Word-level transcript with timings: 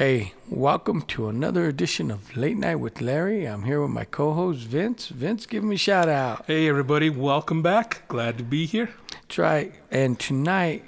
Hey, 0.00 0.32
welcome 0.48 1.02
to 1.08 1.28
another 1.28 1.66
edition 1.66 2.10
of 2.10 2.34
Late 2.34 2.56
Night 2.56 2.76
with 2.76 3.02
Larry. 3.02 3.44
I'm 3.44 3.64
here 3.64 3.82
with 3.82 3.90
my 3.90 4.04
co-host 4.06 4.60
Vince. 4.60 5.08
Vince, 5.08 5.44
give 5.44 5.62
me 5.62 5.74
a 5.74 5.78
shout 5.78 6.08
out. 6.08 6.46
Hey, 6.46 6.70
everybody, 6.70 7.10
welcome 7.10 7.60
back. 7.60 8.08
Glad 8.08 8.38
to 8.38 8.42
be 8.42 8.64
here. 8.64 8.94
That's 9.12 9.36
right. 9.36 9.74
And 9.90 10.18
tonight 10.18 10.84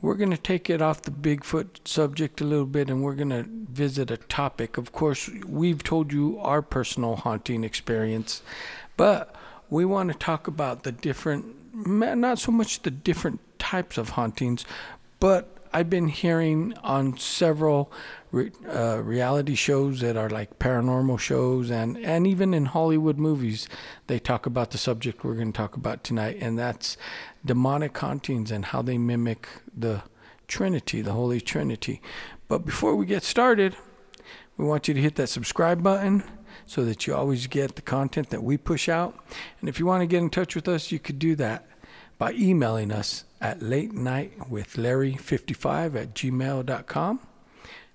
we're 0.00 0.16
going 0.16 0.32
to 0.32 0.36
take 0.36 0.68
it 0.68 0.82
off 0.82 1.02
the 1.02 1.12
Bigfoot 1.12 1.86
subject 1.86 2.40
a 2.40 2.44
little 2.44 2.66
bit 2.66 2.90
and 2.90 3.04
we're 3.04 3.14
going 3.14 3.30
to 3.30 3.44
visit 3.48 4.10
a 4.10 4.16
topic. 4.16 4.76
Of 4.76 4.90
course, 4.90 5.30
we've 5.46 5.84
told 5.84 6.12
you 6.12 6.36
our 6.40 6.62
personal 6.62 7.14
haunting 7.14 7.62
experience, 7.62 8.42
but 8.96 9.36
we 9.70 9.84
want 9.84 10.10
to 10.10 10.18
talk 10.18 10.48
about 10.48 10.82
the 10.82 10.90
different, 10.90 11.86
not 11.86 12.40
so 12.40 12.50
much 12.50 12.82
the 12.82 12.90
different 12.90 13.38
types 13.60 13.96
of 13.96 14.08
hauntings, 14.08 14.64
but 15.20 15.58
I've 15.72 15.88
been 15.88 16.08
hearing 16.08 16.74
on 16.82 17.16
several 17.16 17.90
re, 18.32 18.50
uh, 18.66 19.00
reality 19.02 19.54
shows 19.54 20.00
that 20.00 20.16
are 20.16 20.28
like 20.28 20.58
paranormal 20.58 21.20
shows, 21.20 21.70
and, 21.70 21.96
and 21.98 22.26
even 22.26 22.52
in 22.52 22.66
Hollywood 22.66 23.18
movies, 23.18 23.68
they 24.08 24.18
talk 24.18 24.46
about 24.46 24.72
the 24.72 24.78
subject 24.78 25.22
we're 25.22 25.34
going 25.34 25.52
to 25.52 25.56
talk 25.56 25.76
about 25.76 26.02
tonight, 26.02 26.38
and 26.40 26.58
that's 26.58 26.96
demonic 27.44 27.96
hauntings 27.96 28.50
and 28.50 28.66
how 28.66 28.82
they 28.82 28.98
mimic 28.98 29.48
the 29.76 30.02
Trinity, 30.48 31.00
the 31.00 31.12
Holy 31.12 31.40
Trinity. 31.40 32.02
But 32.48 32.66
before 32.66 32.96
we 32.96 33.06
get 33.06 33.22
started, 33.22 33.76
we 34.56 34.64
want 34.64 34.88
you 34.88 34.94
to 34.94 35.00
hit 35.00 35.14
that 35.16 35.28
subscribe 35.28 35.82
button 35.82 36.24
so 36.66 36.84
that 36.84 37.06
you 37.06 37.14
always 37.14 37.46
get 37.46 37.76
the 37.76 37.82
content 37.82 38.30
that 38.30 38.42
we 38.42 38.56
push 38.56 38.88
out. 38.88 39.18
And 39.60 39.68
if 39.68 39.78
you 39.78 39.86
want 39.86 40.02
to 40.02 40.06
get 40.06 40.18
in 40.18 40.30
touch 40.30 40.54
with 40.54 40.68
us, 40.68 40.92
you 40.92 40.98
could 40.98 41.18
do 41.18 41.34
that 41.36 41.66
by 42.18 42.32
emailing 42.32 42.92
us 42.92 43.24
at 43.40 43.62
late 43.62 43.92
night 43.92 44.48
with 44.48 44.78
Larry 44.78 45.16
55 45.16 45.96
at 45.96 46.14
gmail.com. 46.14 47.20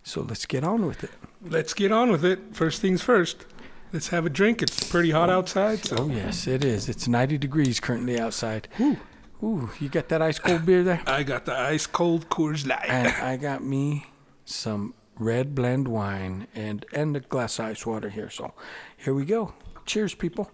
So 0.08 0.22
let's 0.22 0.46
get 0.46 0.64
on 0.64 0.86
with 0.86 1.04
it. 1.04 1.12
Let's 1.42 1.74
get 1.74 1.92
on 1.92 2.10
with 2.10 2.24
it. 2.24 2.56
First 2.56 2.82
things 2.82 3.02
first. 3.02 3.46
Let's 3.92 4.08
have 4.08 4.26
a 4.26 4.30
drink. 4.30 4.62
It's 4.62 4.90
pretty 4.90 5.12
hot 5.12 5.30
oh. 5.30 5.40
outside. 5.40 5.84
So. 5.84 5.98
Oh, 5.98 6.08
yes, 6.08 6.48
it 6.48 6.64
is. 6.64 6.88
It's 6.88 7.10
90 7.10 7.38
degrees 7.38 7.82
currently 7.82 8.18
outside. 8.18 8.70
Ooh. 8.80 8.96
Ooh, 9.44 9.70
you 9.82 9.90
got 9.90 10.08
that 10.08 10.22
ice 10.22 10.40
cold 10.40 10.66
beer 10.66 10.82
there? 10.82 11.04
I 11.06 11.24
got 11.24 11.44
the 11.44 11.54
ice 11.54 11.86
cold 11.88 12.30
Coors 12.30 12.66
Light. 12.66 12.86
And 12.88 13.08
I 13.22 13.36
got 13.36 13.66
me 13.66 14.06
some 14.46 14.94
red 15.20 15.54
blend 15.54 15.90
wine 15.90 16.48
and, 16.56 16.86
and 16.94 17.18
a 17.18 17.20
glass 17.20 17.60
of 17.60 17.66
ice 17.66 17.86
water 17.86 18.08
here. 18.08 18.30
So 18.30 18.54
here 18.96 19.14
we 19.14 19.26
go. 19.26 19.56
Cheers, 19.86 20.16
people. 20.16 20.50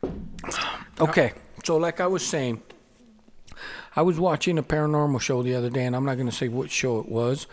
Okay, 1.00 1.32
so 1.64 1.78
like 1.78 2.00
I 2.00 2.06
was 2.06 2.24
saying, 2.24 2.62
I 3.94 4.02
was 4.02 4.18
watching 4.18 4.58
a 4.58 4.62
paranormal 4.62 5.20
show 5.20 5.42
the 5.42 5.54
other 5.54 5.70
day, 5.70 5.84
and 5.84 5.94
I'm 5.94 6.04
not 6.04 6.14
going 6.14 6.28
to 6.28 6.34
say 6.34 6.48
which 6.48 6.70
show 6.70 6.98
it 6.98 7.08
was, 7.08 7.46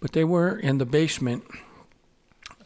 but 0.00 0.12
they 0.12 0.24
were 0.24 0.58
in 0.58 0.78
the 0.78 0.86
basement 0.86 1.44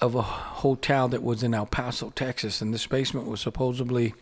of 0.00 0.14
a 0.14 0.22
hotel 0.22 1.08
that 1.08 1.22
was 1.22 1.42
in 1.42 1.54
El 1.54 1.66
Paso, 1.66 2.10
Texas, 2.10 2.60
and 2.60 2.72
this 2.72 2.86
basement 2.86 3.26
was 3.26 3.40
supposedly 3.40 4.14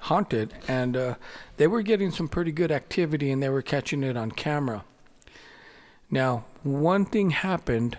haunted, 0.00 0.54
and 0.66 0.96
uh, 0.96 1.14
they 1.56 1.66
were 1.66 1.82
getting 1.82 2.10
some 2.10 2.28
pretty 2.28 2.52
good 2.52 2.72
activity, 2.72 3.30
and 3.30 3.42
they 3.42 3.48
were 3.48 3.62
catching 3.62 4.02
it 4.02 4.16
on 4.16 4.30
camera. 4.30 4.84
Now, 6.10 6.44
one 6.62 7.04
thing 7.04 7.30
happened 7.30 7.98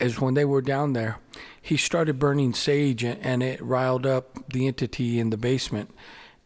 is 0.00 0.20
when 0.20 0.34
they 0.34 0.44
were 0.44 0.62
down 0.62 0.94
there, 0.94 1.18
he 1.60 1.76
started 1.76 2.18
burning 2.18 2.54
sage 2.54 3.04
and 3.04 3.42
it 3.42 3.62
riled 3.62 4.04
up 4.04 4.48
the 4.48 4.66
entity 4.66 5.18
in 5.18 5.30
the 5.30 5.36
basement 5.36 5.90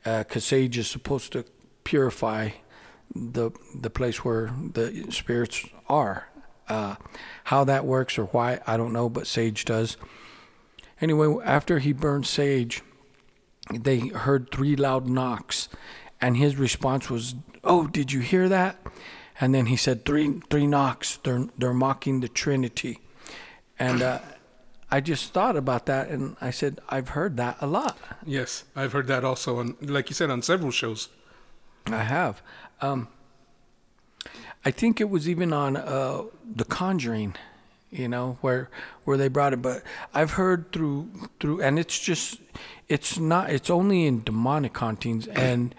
because 0.05 0.37
uh, 0.37 0.41
sage 0.41 0.79
is 0.79 0.89
supposed 0.89 1.33
to 1.33 1.45
purify 1.85 2.51
the 3.15 3.51
the 3.75 3.91
place 3.91 4.25
where 4.25 4.53
the 4.73 5.07
spirits 5.11 5.67
are. 5.89 6.29
Uh, 6.69 6.95
how 7.45 7.65
that 7.65 7.85
works 7.85 8.19
or 8.19 8.27
why 8.27 8.61
I 8.67 8.77
don't 8.77 8.93
know, 8.93 9.09
but 9.09 9.27
sage 9.27 9.65
does. 9.65 9.97
Anyway, 11.01 11.37
after 11.45 11.81
he 11.81 11.93
burned 11.93 12.27
sage, 12.27 12.83
they 13.71 14.09
heard 14.09 14.51
three 14.51 14.77
loud 14.77 15.09
knocks, 15.09 15.69
and 16.21 16.37
his 16.37 16.57
response 16.57 17.11
was, 17.11 17.35
"Oh, 17.65 17.87
did 17.87 18.13
you 18.13 18.21
hear 18.21 18.49
that?" 18.49 18.79
And 19.41 19.55
then 19.55 19.67
he 19.67 19.77
said, 19.77 20.05
three 20.05 20.41
three 20.51 20.67
knocks. 20.67 21.17
They're 21.17 21.49
they're 21.59 21.75
mocking 21.75 22.21
the 22.21 22.29
Trinity." 22.29 23.01
And 23.79 24.01
uh, 24.01 24.21
I 24.93 25.01
just 25.01 25.33
thought 25.33 25.57
about 25.57 25.87
that, 25.87 26.11
and 26.11 26.37
I 26.41 26.51
said, 26.51 26.79
I've 26.89 27.11
heard 27.11 27.37
that 27.39 27.57
a 27.61 27.67
lot. 27.67 27.99
Yes, 28.27 28.65
I've 28.77 28.93
heard 28.93 29.07
that 29.07 29.25
also, 29.25 29.59
on, 29.59 29.75
like 29.81 30.11
you 30.11 30.15
said, 30.15 30.31
on 30.31 30.43
several 30.43 30.71
shows. 30.71 31.09
I 31.87 32.03
have. 32.03 32.43
Um, 32.81 33.09
I 34.65 34.71
think 34.71 35.01
it 35.01 35.11
was 35.11 35.29
even 35.29 35.53
on 35.53 35.77
uh, 35.77 36.23
The 36.55 36.65
Conjuring, 36.65 37.35
you 37.91 38.09
know, 38.09 38.39
where 38.41 38.71
where 39.05 39.17
they 39.17 39.29
brought 39.29 39.53
it. 39.53 39.63
But 39.63 39.83
I've 40.15 40.33
heard 40.33 40.73
through 40.73 41.29
through, 41.41 41.63
and 41.63 41.79
it's 41.79 41.99
just, 41.99 42.41
it's 42.89 43.19
not, 43.19 43.51
it's 43.51 43.71
only 43.71 44.07
in 44.07 44.23
demonic 44.23 44.77
hauntings, 44.77 45.27
and 45.29 45.75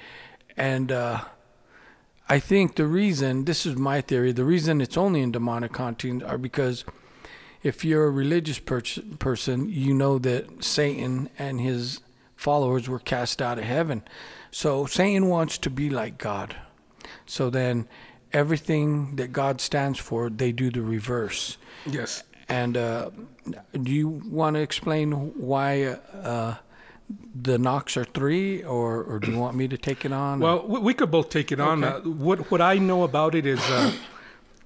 and 0.58 0.92
uh, 0.92 1.22
I 2.30 2.40
think 2.40 2.76
the 2.76 2.86
reason, 2.86 3.46
this 3.46 3.66
is 3.66 3.76
my 3.76 4.02
theory, 4.02 4.32
the 4.32 4.46
reason 4.46 4.82
it's 4.82 4.98
only 4.98 5.22
in 5.22 5.32
demonic 5.32 5.76
hauntings 5.76 6.24
are 6.24 6.38
because 6.38 6.86
if 7.64 7.86
you're 7.86 8.06
a 8.06 8.12
religious 8.12 8.60
per- 8.60 8.82
person, 9.20 9.70
you 9.70 9.94
know 9.94 10.20
that 10.20 10.64
Satan 10.64 11.30
and 11.40 11.62
his 11.62 12.02
followers 12.44 12.90
were 12.90 13.00
cast 13.00 13.42
out 13.42 13.58
of 13.58 13.64
heaven. 13.64 14.04
So 14.52 14.86
Satan 14.86 15.28
wants 15.28 15.58
to 15.60 15.70
be 15.70 15.90
like 15.90 16.18
God. 16.18 16.56
So 17.26 17.50
then 17.50 17.88
everything 18.32 19.16
that 19.16 19.32
God 19.32 19.62
stands 19.62 20.00
for, 20.00 20.30
they 20.30 20.52
do 20.52 20.70
the 20.70 20.82
reverse. 20.82 21.58
Yes. 21.86 22.24
And 22.50 22.76
uh, 22.76 23.10
do 23.72 23.92
you 23.92 24.08
want 24.40 24.56
to 24.56 24.62
explain 24.62 25.12
why 25.40 25.98
uh, 26.24 26.56
the 27.42 27.58
knocks 27.58 27.96
are 27.98 28.06
three, 28.06 28.64
or, 28.64 29.04
or 29.04 29.20
do 29.20 29.32
you 29.32 29.40
want 29.40 29.56
me 29.56 29.68
to 29.68 29.78
take 29.78 30.06
it 30.06 30.12
on? 30.12 30.40
Well, 30.40 30.68
we 30.68 30.94
could 30.94 31.12
both 31.12 31.30
take 31.30 31.52
it 31.52 31.60
on. 31.60 31.84
Uh, 31.84 32.00
what 32.02 32.52
what 32.52 32.62
I 32.62 32.78
know 32.80 33.04
about 33.04 33.36
it 33.36 33.46
is 33.46 33.60
uh, 33.60 33.92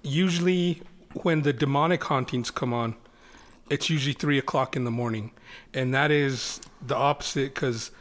usually 0.02 0.82
when 1.24 1.44
the 1.44 1.54
demonic 1.54 2.04
hauntings 2.04 2.52
come 2.52 2.74
on, 2.74 2.96
it's 3.70 3.90
usually 3.90 4.14
three 4.14 4.38
o'clock 4.38 4.76
in 4.76 4.84
the 4.86 4.92
morning, 4.92 5.32
and 5.74 5.94
that 5.94 6.12
is 6.12 6.62
the 6.86 6.96
opposite 6.96 7.54
because, 7.54 7.92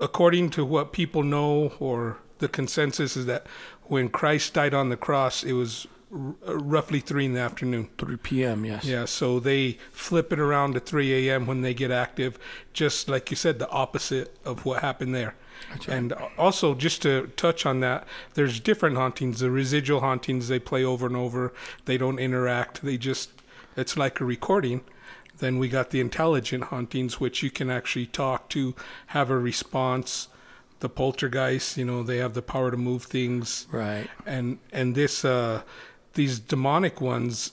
according 0.00 0.50
to 0.50 0.64
what 0.64 0.92
people 0.92 1.22
know 1.22 1.72
or 1.78 2.18
the 2.38 2.48
consensus 2.48 3.16
is 3.16 3.26
that 3.26 3.46
when 3.84 4.08
Christ 4.08 4.54
died 4.54 4.74
on 4.74 4.88
the 4.88 4.96
cross, 4.96 5.44
it 5.44 5.52
was 5.52 5.86
r- 6.12 6.34
uh, 6.46 6.56
roughly 6.56 7.00
three 7.00 7.26
in 7.26 7.34
the 7.34 7.40
afternoon. 7.40 7.90
3 7.98 8.16
p.m. 8.16 8.64
Yes. 8.64 8.84
Yeah. 8.84 9.04
So 9.04 9.38
they 9.40 9.78
flip 9.92 10.32
it 10.32 10.38
around 10.38 10.74
to 10.74 10.80
3 10.80 11.28
a.m. 11.28 11.46
when 11.46 11.60
they 11.60 11.74
get 11.74 11.90
active, 11.90 12.38
just 12.72 13.08
like 13.08 13.30
you 13.30 13.36
said, 13.36 13.58
the 13.58 13.68
opposite 13.70 14.36
of 14.44 14.64
what 14.64 14.82
happened 14.82 15.14
there. 15.14 15.34
And 15.88 16.12
also, 16.36 16.74
just 16.74 17.02
to 17.02 17.28
touch 17.36 17.64
on 17.64 17.80
that, 17.80 18.06
there's 18.34 18.60
different 18.60 18.96
hauntings. 18.96 19.40
The 19.40 19.50
residual 19.50 20.00
hauntings 20.00 20.48
they 20.48 20.58
play 20.58 20.84
over 20.84 21.06
and 21.06 21.16
over. 21.16 21.52
They 21.84 21.96
don't 21.96 22.18
interact. 22.18 22.82
They 22.82 22.96
just 22.96 23.30
it's 23.76 23.96
like 23.96 24.20
a 24.20 24.24
recording. 24.24 24.82
Then 25.38 25.58
we 25.58 25.68
got 25.68 25.90
the 25.90 26.00
intelligent 26.00 26.64
hauntings, 26.64 27.20
which 27.20 27.42
you 27.42 27.50
can 27.50 27.70
actually 27.70 28.06
talk 28.06 28.48
to, 28.50 28.74
have 29.08 29.30
a 29.30 29.38
response. 29.38 30.28
The 30.80 30.88
poltergeist, 30.88 31.76
you 31.76 31.84
know, 31.84 32.02
they 32.02 32.18
have 32.18 32.34
the 32.34 32.42
power 32.42 32.70
to 32.70 32.76
move 32.76 33.04
things. 33.04 33.66
Right. 33.70 34.08
And 34.26 34.58
and 34.72 34.94
this 34.94 35.24
uh, 35.24 35.62
these 36.12 36.38
demonic 36.38 37.00
ones, 37.00 37.52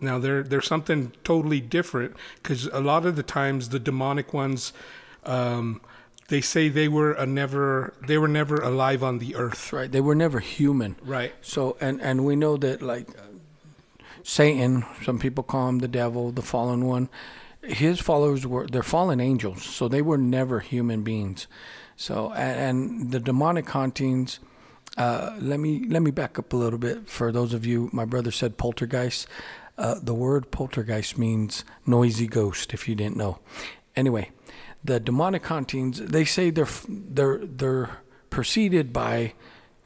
now 0.00 0.18
they're 0.18 0.42
they're 0.42 0.60
something 0.60 1.12
totally 1.24 1.60
different 1.60 2.16
because 2.36 2.66
a 2.66 2.80
lot 2.80 3.06
of 3.06 3.16
the 3.16 3.22
times 3.22 3.70
the 3.70 3.78
demonic 3.78 4.32
ones. 4.32 4.72
Um, 5.24 5.80
they 6.28 6.40
say 6.40 6.68
they 6.68 6.88
were 6.88 7.12
a 7.12 7.26
never 7.26 7.94
they 8.06 8.18
were 8.18 8.28
never 8.28 8.56
alive 8.56 9.02
on 9.02 9.18
the 9.18 9.36
earth 9.36 9.72
right 9.72 9.92
they 9.92 10.00
were 10.00 10.14
never 10.14 10.40
human 10.40 10.96
right 11.02 11.32
so 11.40 11.76
and 11.80 12.00
and 12.02 12.24
we 12.24 12.34
know 12.34 12.56
that 12.56 12.82
like 12.82 13.08
satan 14.26 14.84
some 15.04 15.18
people 15.18 15.44
call 15.44 15.68
him 15.68 15.78
the 15.78 15.88
devil 15.88 16.32
the 16.32 16.42
fallen 16.42 16.84
one. 16.84 17.08
His 17.62 17.98
followers 18.00 18.46
were 18.46 18.66
they're 18.66 18.82
fallen 18.82 19.20
angels 19.20 19.62
so 19.64 19.88
they 19.88 20.02
were 20.02 20.18
never 20.18 20.60
human 20.60 21.02
beings. 21.02 21.46
So 21.96 22.32
and, 22.32 22.58
and 22.58 23.10
the 23.12 23.20
demonic 23.20 23.68
hauntings 23.68 24.40
uh, 24.96 25.36
let 25.40 25.60
me 25.60 25.84
let 25.88 26.02
me 26.02 26.10
back 26.10 26.38
up 26.38 26.52
a 26.52 26.56
little 26.56 26.78
bit 26.78 27.08
for 27.08 27.32
those 27.32 27.52
of 27.52 27.66
you 27.66 27.90
my 27.92 28.04
brother 28.04 28.30
said 28.30 28.56
poltergeist. 28.56 29.26
Uh, 29.78 29.96
the 30.02 30.14
word 30.14 30.50
poltergeist 30.50 31.18
means 31.18 31.64
noisy 31.84 32.26
ghost 32.26 32.72
if 32.72 32.88
you 32.88 32.94
didn't 32.94 33.16
know. 33.16 33.38
Anyway 33.94 34.30
the 34.86 35.00
demonic 35.00 35.44
hauntings, 35.46 35.98
they 35.98 36.24
say 36.24 36.50
they're 36.50 36.68
they're 36.88 37.38
they're 37.44 37.98
preceded 38.30 38.92
by 38.92 39.34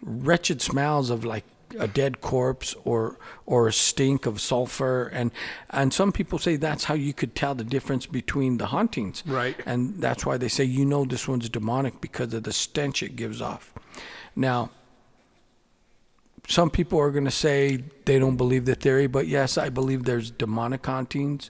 wretched 0.02 0.60
smells 0.60 1.10
of 1.10 1.24
like 1.24 1.44
a 1.78 1.86
dead 1.86 2.20
corpse 2.20 2.74
or 2.84 3.18
or 3.46 3.68
a 3.68 3.72
stink 3.72 4.26
of 4.26 4.40
sulfur. 4.40 5.06
And 5.06 5.30
and 5.70 5.92
some 5.92 6.12
people 6.12 6.38
say 6.38 6.56
that's 6.56 6.84
how 6.84 6.94
you 6.94 7.12
could 7.12 7.34
tell 7.34 7.54
the 7.54 7.64
difference 7.64 8.06
between 8.06 8.58
the 8.58 8.66
hauntings. 8.66 9.22
Right. 9.26 9.56
And 9.66 10.00
that's 10.00 10.26
why 10.26 10.36
they 10.36 10.48
say 10.48 10.64
you 10.64 10.84
know 10.84 11.04
this 11.04 11.28
one's 11.28 11.48
demonic 11.48 12.00
because 12.00 12.34
of 12.34 12.44
the 12.44 12.52
stench 12.52 13.02
it 13.02 13.16
gives 13.16 13.40
off. 13.40 13.72
Now 14.34 14.70
some 16.50 16.68
people 16.68 16.98
are 16.98 17.12
going 17.12 17.24
to 17.24 17.30
say 17.30 17.84
they 18.06 18.18
don't 18.18 18.36
believe 18.36 18.64
the 18.64 18.74
theory, 18.74 19.06
but 19.06 19.28
yes, 19.28 19.56
I 19.56 19.68
believe 19.68 20.04
there's 20.04 20.32
demonic 20.32 20.84
hauntings, 20.84 21.48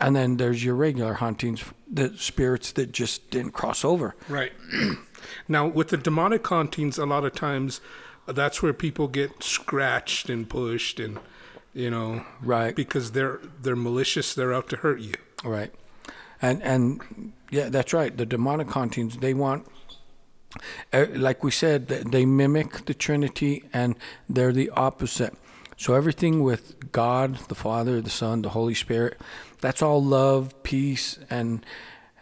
and 0.00 0.16
then 0.16 0.38
there's 0.38 0.64
your 0.64 0.74
regular 0.74 1.14
hauntings, 1.14 1.62
the 1.86 2.16
spirits 2.16 2.72
that 2.72 2.90
just 2.90 3.30
didn't 3.30 3.52
cross 3.52 3.84
over. 3.84 4.16
Right. 4.30 4.52
now, 5.48 5.66
with 5.66 5.88
the 5.88 5.98
demonic 5.98 6.46
hauntings, 6.46 6.96
a 6.96 7.04
lot 7.04 7.24
of 7.26 7.34
times 7.34 7.82
that's 8.32 8.62
where 8.62 8.72
people 8.72 9.08
get 9.08 9.42
scratched 9.42 10.28
and 10.30 10.48
pushed 10.48 11.00
and 11.00 11.18
you 11.74 11.90
know 11.90 12.24
Right. 12.42 12.74
because 12.74 13.12
they're 13.12 13.40
they're 13.62 13.76
malicious 13.76 14.34
they're 14.34 14.52
out 14.52 14.68
to 14.70 14.76
hurt 14.76 15.00
you 15.00 15.14
Right. 15.44 15.72
And 16.42 16.62
and 16.62 17.32
yeah, 17.50 17.68
that's 17.68 17.92
right. 17.92 18.16
The 18.16 18.26
demonic 18.26 18.70
hauntings, 18.70 19.18
they 19.18 19.34
want 19.34 19.66
uh, 20.92 21.06
like 21.14 21.44
we 21.44 21.50
said, 21.50 21.88
they 21.88 22.24
mimic 22.26 22.86
the 22.86 22.94
Trinity 22.94 23.64
and 23.72 23.94
they're 24.28 24.52
the 24.52 24.70
opposite. 24.70 25.34
So 25.76 25.94
everything 25.94 26.42
with 26.42 26.92
God, 26.92 27.36
the 27.48 27.54
Father, 27.54 28.00
the 28.00 28.10
Son, 28.10 28.42
the 28.42 28.50
Holy 28.50 28.74
Spirit, 28.74 29.20
that's 29.60 29.80
all 29.82 30.02
love, 30.04 30.62
peace 30.62 31.18
and 31.30 31.64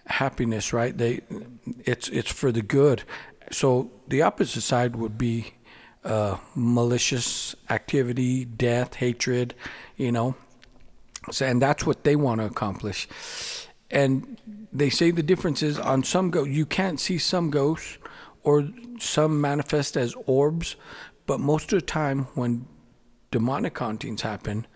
happiness, 0.06 0.72
right? 0.72 0.96
They 0.96 1.20
it's 1.84 2.08
it's 2.08 2.30
for 2.32 2.52
the 2.52 2.62
good. 2.62 3.02
So 3.50 3.90
the 4.06 4.22
opposite 4.22 4.60
side 4.62 4.94
would 4.96 5.16
be 5.18 5.54
uh, 6.04 6.38
malicious 6.54 7.54
activity, 7.70 8.44
death, 8.44 8.94
hatred, 8.94 9.54
you 9.96 10.12
know. 10.12 10.34
So, 11.30 11.46
and 11.46 11.60
that's 11.60 11.84
what 11.84 12.04
they 12.04 12.16
want 12.16 12.40
to 12.40 12.46
accomplish. 12.46 13.08
And 13.90 14.38
they 14.72 14.90
say 14.90 15.10
the 15.10 15.22
difference 15.22 15.62
is 15.62 15.78
on 15.78 16.02
some 16.04 16.30
go 16.30 16.44
you 16.44 16.66
can't 16.66 17.00
see 17.00 17.18
some 17.18 17.50
ghosts 17.50 17.98
or 18.42 18.68
some 18.98 19.40
manifest 19.40 19.96
as 19.96 20.14
orbs, 20.26 20.76
but 21.26 21.40
most 21.40 21.72
of 21.72 21.80
the 21.80 21.86
time 21.86 22.28
when 22.34 22.66
demonic 23.30 23.76
hauntings 23.78 24.22
happen, 24.22 24.66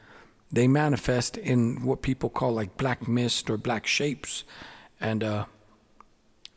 they 0.50 0.68
manifest 0.68 1.38
in 1.38 1.82
what 1.84 2.02
people 2.02 2.28
call 2.28 2.52
like 2.52 2.76
black 2.76 3.08
mist 3.08 3.48
or 3.48 3.56
black 3.56 3.86
shapes, 3.86 4.44
and 5.00 5.24
uh, 5.24 5.46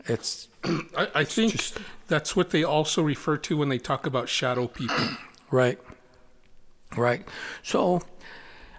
it's 0.08 0.48
i, 0.98 1.08
I 1.16 1.24
think 1.24 1.52
just- 1.54 1.78
that's 2.08 2.36
what 2.36 2.52
they 2.52 2.64
also 2.64 3.02
refer 3.02 3.38
to 3.38 3.58
when 3.58 3.70
they 3.70 3.80
talk 3.80 4.06
about 4.06 4.30
shadow 4.30 4.68
people 4.68 4.98
Right. 5.52 5.80
Right. 6.98 7.26
So 7.64 8.02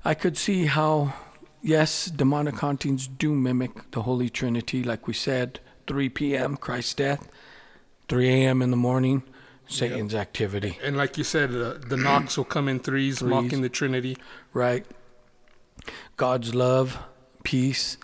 I 0.05 0.15
could 0.15 0.37
see 0.37 0.67
how, 0.67 1.15
yes, 1.63 2.07
demonic 2.07 2.57
hauntings 2.57 3.07
do 3.07 3.33
mimic 3.35 3.91
the 3.93 4.03
Holy 4.03 4.29
Trinity, 4.29 4.83
like 4.83 5.07
we 5.07 5.15
said 5.15 5.61
3 5.87 6.09
p.m., 6.11 6.57
Christ's 6.57 6.95
death, 6.95 7.29
3 8.09 8.29
a.m. 8.29 8.63
in 8.63 8.71
the 8.73 8.77
morning, 8.77 9.23
Satan's 9.69 10.15
activity. 10.15 10.79
and 10.83 10.97
like 10.97 11.17
you 11.17 11.25
said 11.25 11.51
uh, 11.51 11.75
the 11.79 11.97
knocks 11.97 12.37
will 12.37 12.45
come 12.45 12.69
in 12.69 12.79
threes, 12.81 13.21
Threes. 13.21 13.31
mocking 13.31 13.63
the 13.63 13.69
trinity 13.69 14.17
Right. 14.53 14.85
God's 16.17 16.55
love, 16.55 16.99
peace. 17.45 17.97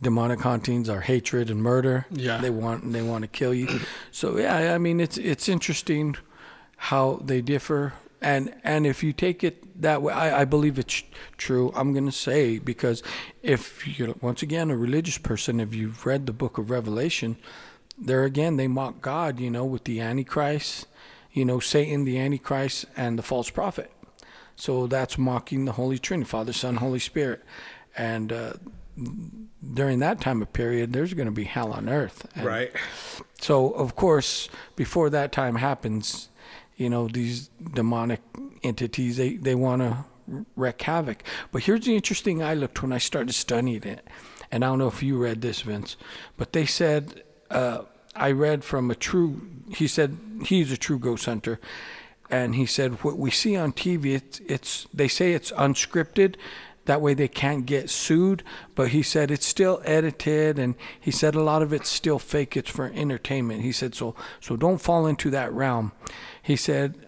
Demonic 0.00 0.40
hauntings 0.40 0.88
are 0.88 1.00
hatred 1.00 1.50
and 1.50 1.62
murder. 1.62 2.06
Yeah. 2.10 2.38
They 2.38 2.50
want 2.50 2.92
they 2.92 3.02
want 3.02 3.22
to 3.22 3.28
kill 3.28 3.52
you. 3.52 3.80
So 4.10 4.38
yeah, 4.38 4.74
I 4.74 4.78
mean 4.78 5.00
it's 5.00 5.18
it's 5.18 5.48
interesting 5.48 6.16
how 6.76 7.20
they 7.24 7.40
differ 7.40 7.94
and 8.20 8.54
and 8.64 8.86
if 8.86 9.02
you 9.02 9.12
take 9.12 9.44
it 9.44 9.80
that 9.80 10.02
way 10.02 10.12
I, 10.12 10.42
I 10.42 10.44
believe 10.44 10.78
it's 10.78 11.02
true 11.36 11.72
i'm 11.74 11.92
going 11.92 12.06
to 12.06 12.12
say 12.12 12.58
because 12.58 13.02
if 13.42 13.98
you're 13.98 14.14
once 14.20 14.42
again 14.42 14.70
a 14.70 14.76
religious 14.76 15.18
person 15.18 15.60
if 15.60 15.74
you've 15.74 16.04
read 16.04 16.26
the 16.26 16.32
book 16.32 16.58
of 16.58 16.70
revelation 16.70 17.36
there 17.96 18.24
again 18.24 18.56
they 18.56 18.68
mock 18.68 19.00
god 19.00 19.38
you 19.38 19.50
know 19.50 19.64
with 19.64 19.84
the 19.84 20.00
antichrist 20.00 20.86
you 21.32 21.44
know 21.44 21.60
satan 21.60 22.04
the 22.04 22.18
antichrist 22.18 22.86
and 22.96 23.18
the 23.18 23.22
false 23.22 23.50
prophet 23.50 23.90
so 24.56 24.86
that's 24.86 25.16
mocking 25.18 25.64
the 25.64 25.72
holy 25.72 25.98
trinity 25.98 26.28
father 26.28 26.52
son 26.52 26.76
holy 26.76 26.98
spirit 26.98 27.42
and 27.96 28.32
uh, 28.32 28.52
during 29.74 29.98
that 29.98 30.20
time 30.20 30.42
of 30.42 30.52
period 30.52 30.92
there's 30.92 31.14
going 31.14 31.26
to 31.26 31.32
be 31.32 31.44
hell 31.44 31.72
on 31.72 31.88
earth 31.88 32.26
And 32.34 32.44
right 32.46 32.72
so, 33.40 33.70
of 33.70 33.94
course, 33.94 34.48
before 34.76 35.10
that 35.10 35.32
time 35.32 35.56
happens, 35.56 36.28
you 36.76 36.90
know, 36.90 37.08
these 37.08 37.48
demonic 37.74 38.20
entities, 38.62 39.16
they, 39.16 39.36
they 39.36 39.54
want 39.54 39.82
to 39.82 40.44
wreak 40.56 40.82
havoc. 40.82 41.22
But 41.52 41.62
here's 41.64 41.84
the 41.84 41.94
interesting 41.94 42.42
I 42.42 42.54
looked 42.54 42.82
when 42.82 42.92
I 42.92 42.98
started 42.98 43.34
studying 43.34 43.82
it. 43.84 44.06
And 44.50 44.64
I 44.64 44.68
don't 44.68 44.78
know 44.78 44.88
if 44.88 45.02
you 45.02 45.18
read 45.18 45.42
this, 45.42 45.62
Vince, 45.62 45.96
but 46.36 46.52
they 46.52 46.66
said, 46.66 47.22
uh, 47.50 47.82
I 48.16 48.32
read 48.32 48.64
from 48.64 48.90
a 48.90 48.94
true, 48.94 49.42
he 49.74 49.86
said, 49.86 50.18
he's 50.44 50.72
a 50.72 50.76
true 50.76 50.98
ghost 50.98 51.26
hunter. 51.26 51.60
And 52.30 52.54
he 52.54 52.66
said, 52.66 53.04
what 53.04 53.18
we 53.18 53.30
see 53.30 53.56
on 53.56 53.72
TV, 53.72 54.14
it's, 54.16 54.40
it's 54.40 54.86
they 54.92 55.08
say 55.08 55.32
it's 55.32 55.52
unscripted. 55.52 56.36
That 56.88 57.02
way 57.02 57.12
they 57.12 57.28
can't 57.28 57.66
get 57.66 57.90
sued. 57.90 58.42
But 58.74 58.88
he 58.88 59.02
said 59.02 59.30
it's 59.30 59.44
still 59.44 59.82
edited, 59.84 60.58
and 60.58 60.74
he 60.98 61.10
said 61.10 61.34
a 61.34 61.42
lot 61.42 61.60
of 61.60 61.70
it's 61.70 61.90
still 61.90 62.18
fake. 62.18 62.56
It's 62.56 62.70
for 62.70 62.86
entertainment. 62.86 63.60
He 63.60 63.72
said 63.72 63.94
so. 63.94 64.14
So 64.40 64.56
don't 64.56 64.80
fall 64.80 65.06
into 65.06 65.28
that 65.28 65.52
realm. 65.52 65.92
He 66.40 66.56
said, 66.56 67.06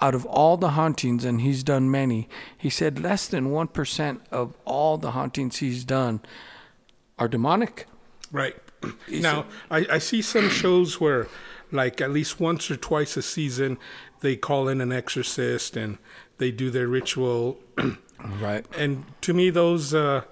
out 0.00 0.14
of 0.14 0.24
all 0.24 0.56
the 0.56 0.70
hauntings, 0.70 1.26
and 1.26 1.42
he's 1.42 1.62
done 1.62 1.90
many, 1.90 2.30
he 2.56 2.70
said 2.70 2.98
less 2.98 3.26
than 3.28 3.50
one 3.50 3.68
percent 3.68 4.22
of 4.30 4.56
all 4.64 4.96
the 4.96 5.10
hauntings 5.10 5.58
he's 5.58 5.84
done 5.84 6.22
are 7.18 7.28
demonic. 7.28 7.86
Right. 8.32 8.56
Is 9.06 9.22
now, 9.22 9.44
I, 9.70 9.86
I 9.90 9.98
see 9.98 10.22
some 10.22 10.48
shows 10.48 10.98
where, 10.98 11.28
like, 11.70 12.00
at 12.00 12.10
least 12.10 12.40
once 12.40 12.70
or 12.70 12.76
twice 12.76 13.18
a 13.18 13.22
season, 13.22 13.76
they 14.20 14.34
call 14.34 14.66
in 14.66 14.80
an 14.80 14.92
exorcist 14.92 15.76
and 15.76 15.98
they 16.38 16.50
do 16.50 16.70
their 16.70 16.88
ritual. 16.88 17.58
Right. 18.40 18.64
And 18.76 19.04
to 19.22 19.32
me, 19.34 19.50
those, 19.50 19.94
uh, 19.94 20.22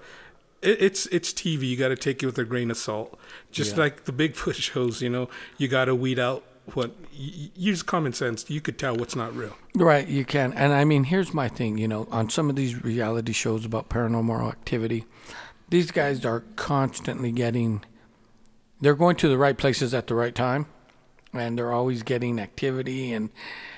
it, 0.61 0.81
it's 0.81 1.05
it's 1.07 1.31
TV. 1.33 1.63
You 1.69 1.77
got 1.77 1.89
to 1.89 1.95
take 1.95 2.21
it 2.21 2.25
with 2.25 2.37
a 2.37 2.43
grain 2.45 2.69
of 2.71 2.77
salt. 2.77 3.17
Just 3.51 3.75
Yeah. 3.75 3.83
like 3.83 4.05
the 4.05 4.11
Bigfoot 4.13 4.55
shows, 4.61 5.01
you 5.01 5.09
know, 5.09 5.29
you 5.57 5.67
got 5.67 5.85
to 5.85 5.95
weed 5.95 6.19
out 6.19 6.43
what, 6.73 6.91
y- 7.17 7.49
use 7.55 7.81
common 7.81 8.13
sense. 8.13 8.49
You 8.49 8.61
could 8.61 8.77
tell 8.77 8.95
what's 8.95 9.15
not 9.15 9.35
real. 9.35 9.55
Right, 9.75 10.07
you 10.07 10.23
can. 10.25 10.53
And 10.53 10.71
I 10.73 10.83
mean, 10.85 11.05
here's 11.05 11.33
my 11.33 11.47
thing, 11.47 11.77
you 11.77 11.87
know, 11.87 12.07
on 12.11 12.29
some 12.29 12.49
of 12.49 12.55
these 12.55 12.83
reality 12.83 13.31
shows 13.33 13.65
about 13.65 13.89
paranormal 13.89 14.47
activity, 14.47 15.05
these 15.69 15.89
guys 15.91 16.25
are 16.25 16.41
constantly 16.55 17.31
getting 17.31 17.83
they're 18.81 18.95
going 18.95 19.15
to 19.17 19.27
the 19.27 19.37
right 19.37 19.57
places 19.57 19.93
at 19.93 20.07
the 20.07 20.15
right 20.15 20.33
time 20.33 20.65
and 21.33 21.57
they're 21.57 21.71
always 21.71 22.03
getting 22.03 22.39
activity 22.39 23.13
and 23.13 23.29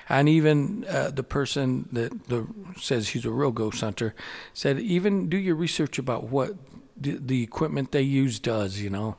and 0.08 0.28
even 0.28 0.84
uh, 0.88 1.10
the 1.10 1.22
person 1.22 1.88
that 1.92 2.28
the 2.28 2.46
says 2.80 3.10
he's 3.10 3.24
a 3.24 3.30
real 3.30 3.50
ghost 3.52 3.80
hunter 3.80 4.14
said 4.52 4.78
even 4.78 5.28
do 5.28 5.36
your 5.36 5.54
research 5.54 5.98
about 5.98 6.24
what 6.24 6.54
the, 6.96 7.18
the 7.20 7.42
equipment 7.42 7.92
they 7.92 8.02
use 8.02 8.38
does, 8.38 8.80
you 8.80 8.90
know 8.90 9.16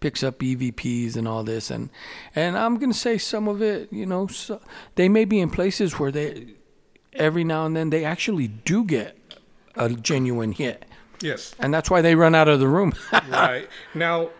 picks 0.00 0.22
up 0.22 0.38
EVPs 0.40 1.14
and 1.16 1.28
all 1.28 1.44
this, 1.44 1.70
and 1.70 1.88
and 2.34 2.58
I'm 2.58 2.78
gonna 2.78 2.92
say 2.94 3.16
some 3.16 3.46
of 3.46 3.62
it, 3.62 3.92
you 3.92 4.06
know, 4.06 4.26
so, 4.26 4.60
they 4.96 5.08
may 5.08 5.24
be 5.24 5.38
in 5.40 5.50
places 5.50 5.98
where 5.98 6.10
they 6.10 6.54
every 7.12 7.44
now 7.44 7.64
and 7.64 7.76
then 7.76 7.90
they 7.90 8.04
actually 8.04 8.48
do 8.48 8.84
get 8.84 9.16
a 9.76 9.88
genuine 9.90 10.52
hit, 10.52 10.84
Yes. 11.20 11.54
and 11.60 11.72
that's 11.72 11.88
why 11.90 12.00
they 12.02 12.14
run 12.16 12.34
out 12.34 12.48
of 12.48 12.58
the 12.58 12.66
room. 12.66 12.92
right. 13.28 13.68
Now, 13.94 14.30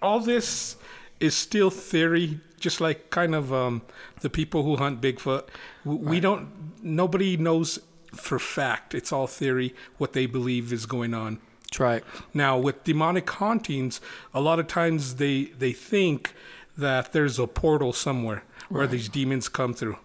all 0.00 0.20
this 0.20 0.76
is 1.20 1.34
still 1.34 1.70
theory, 1.70 2.40
just 2.58 2.80
like 2.80 3.10
kind 3.10 3.34
of 3.34 3.52
um, 3.52 3.82
the 4.20 4.30
people 4.30 4.62
who 4.62 4.76
hunt 4.76 5.00
Bigfoot. 5.00 5.48
We 5.84 6.20
don't, 6.20 6.82
nobody 6.82 7.36
knows 7.36 7.78
for 8.14 8.38
fact. 8.38 8.94
It's 8.94 9.12
all 9.12 9.26
theory, 9.26 9.74
what 9.98 10.12
they 10.12 10.26
believe 10.26 10.72
is 10.72 10.86
going 10.86 11.14
on. 11.14 11.40
that's 11.62 11.80
right. 11.80 12.04
Now, 12.34 12.58
with 12.58 12.84
demonic 12.84 13.28
hauntings, 13.28 14.00
a 14.32 14.40
lot 14.40 14.58
of 14.58 14.66
times 14.66 15.16
they, 15.16 15.44
they 15.44 15.72
think 15.72 16.34
that 16.76 17.12
there's 17.12 17.38
a 17.38 17.46
portal 17.46 17.92
somewhere 17.92 18.44
where 18.68 18.86
these 18.86 19.08
demons 19.08 19.48
come 19.48 19.74
through. 19.74 19.96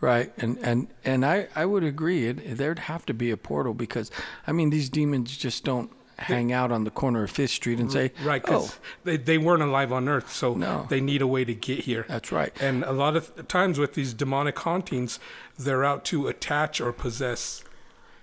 Right, 0.00 0.32
and 0.38 0.56
and 0.58 0.86
and 1.04 1.26
I 1.26 1.48
I 1.56 1.66
would 1.66 1.82
agree. 1.82 2.28
It, 2.28 2.56
there'd 2.58 2.78
have 2.80 3.04
to 3.06 3.14
be 3.14 3.32
a 3.32 3.36
portal 3.36 3.74
because 3.74 4.08
I 4.46 4.52
mean 4.52 4.70
these 4.70 4.88
demons 4.88 5.36
just 5.36 5.64
don't 5.64 5.90
hang 6.18 6.52
out 6.52 6.70
on 6.72 6.84
the 6.84 6.90
corner 6.90 7.24
of 7.24 7.30
Fifth 7.30 7.50
Street 7.50 7.78
and 7.80 7.90
say, 7.90 8.12
Right, 8.22 8.42
"Oh, 8.48 8.72
they, 9.04 9.16
they 9.16 9.38
weren't 9.38 9.62
alive 9.62 9.92
on 9.92 10.08
Earth, 10.08 10.32
so 10.32 10.54
No. 10.54 10.86
they 10.88 11.00
need 11.00 11.22
a 11.22 11.26
way 11.26 11.44
to 11.44 11.54
get 11.54 11.80
here. 11.80 12.04
that's 12.08 12.30
right." 12.32 12.52
And 12.62 12.84
a 12.84 12.92
lot 12.92 13.16
of 13.16 13.48
times 13.48 13.78
with 13.78 13.94
these 13.94 14.14
demonic 14.14 14.58
hauntings, 14.58 15.18
they're 15.58 15.84
out 15.84 16.04
to 16.06 16.28
attach 16.28 16.80
or 16.80 16.92
possess. 16.92 17.62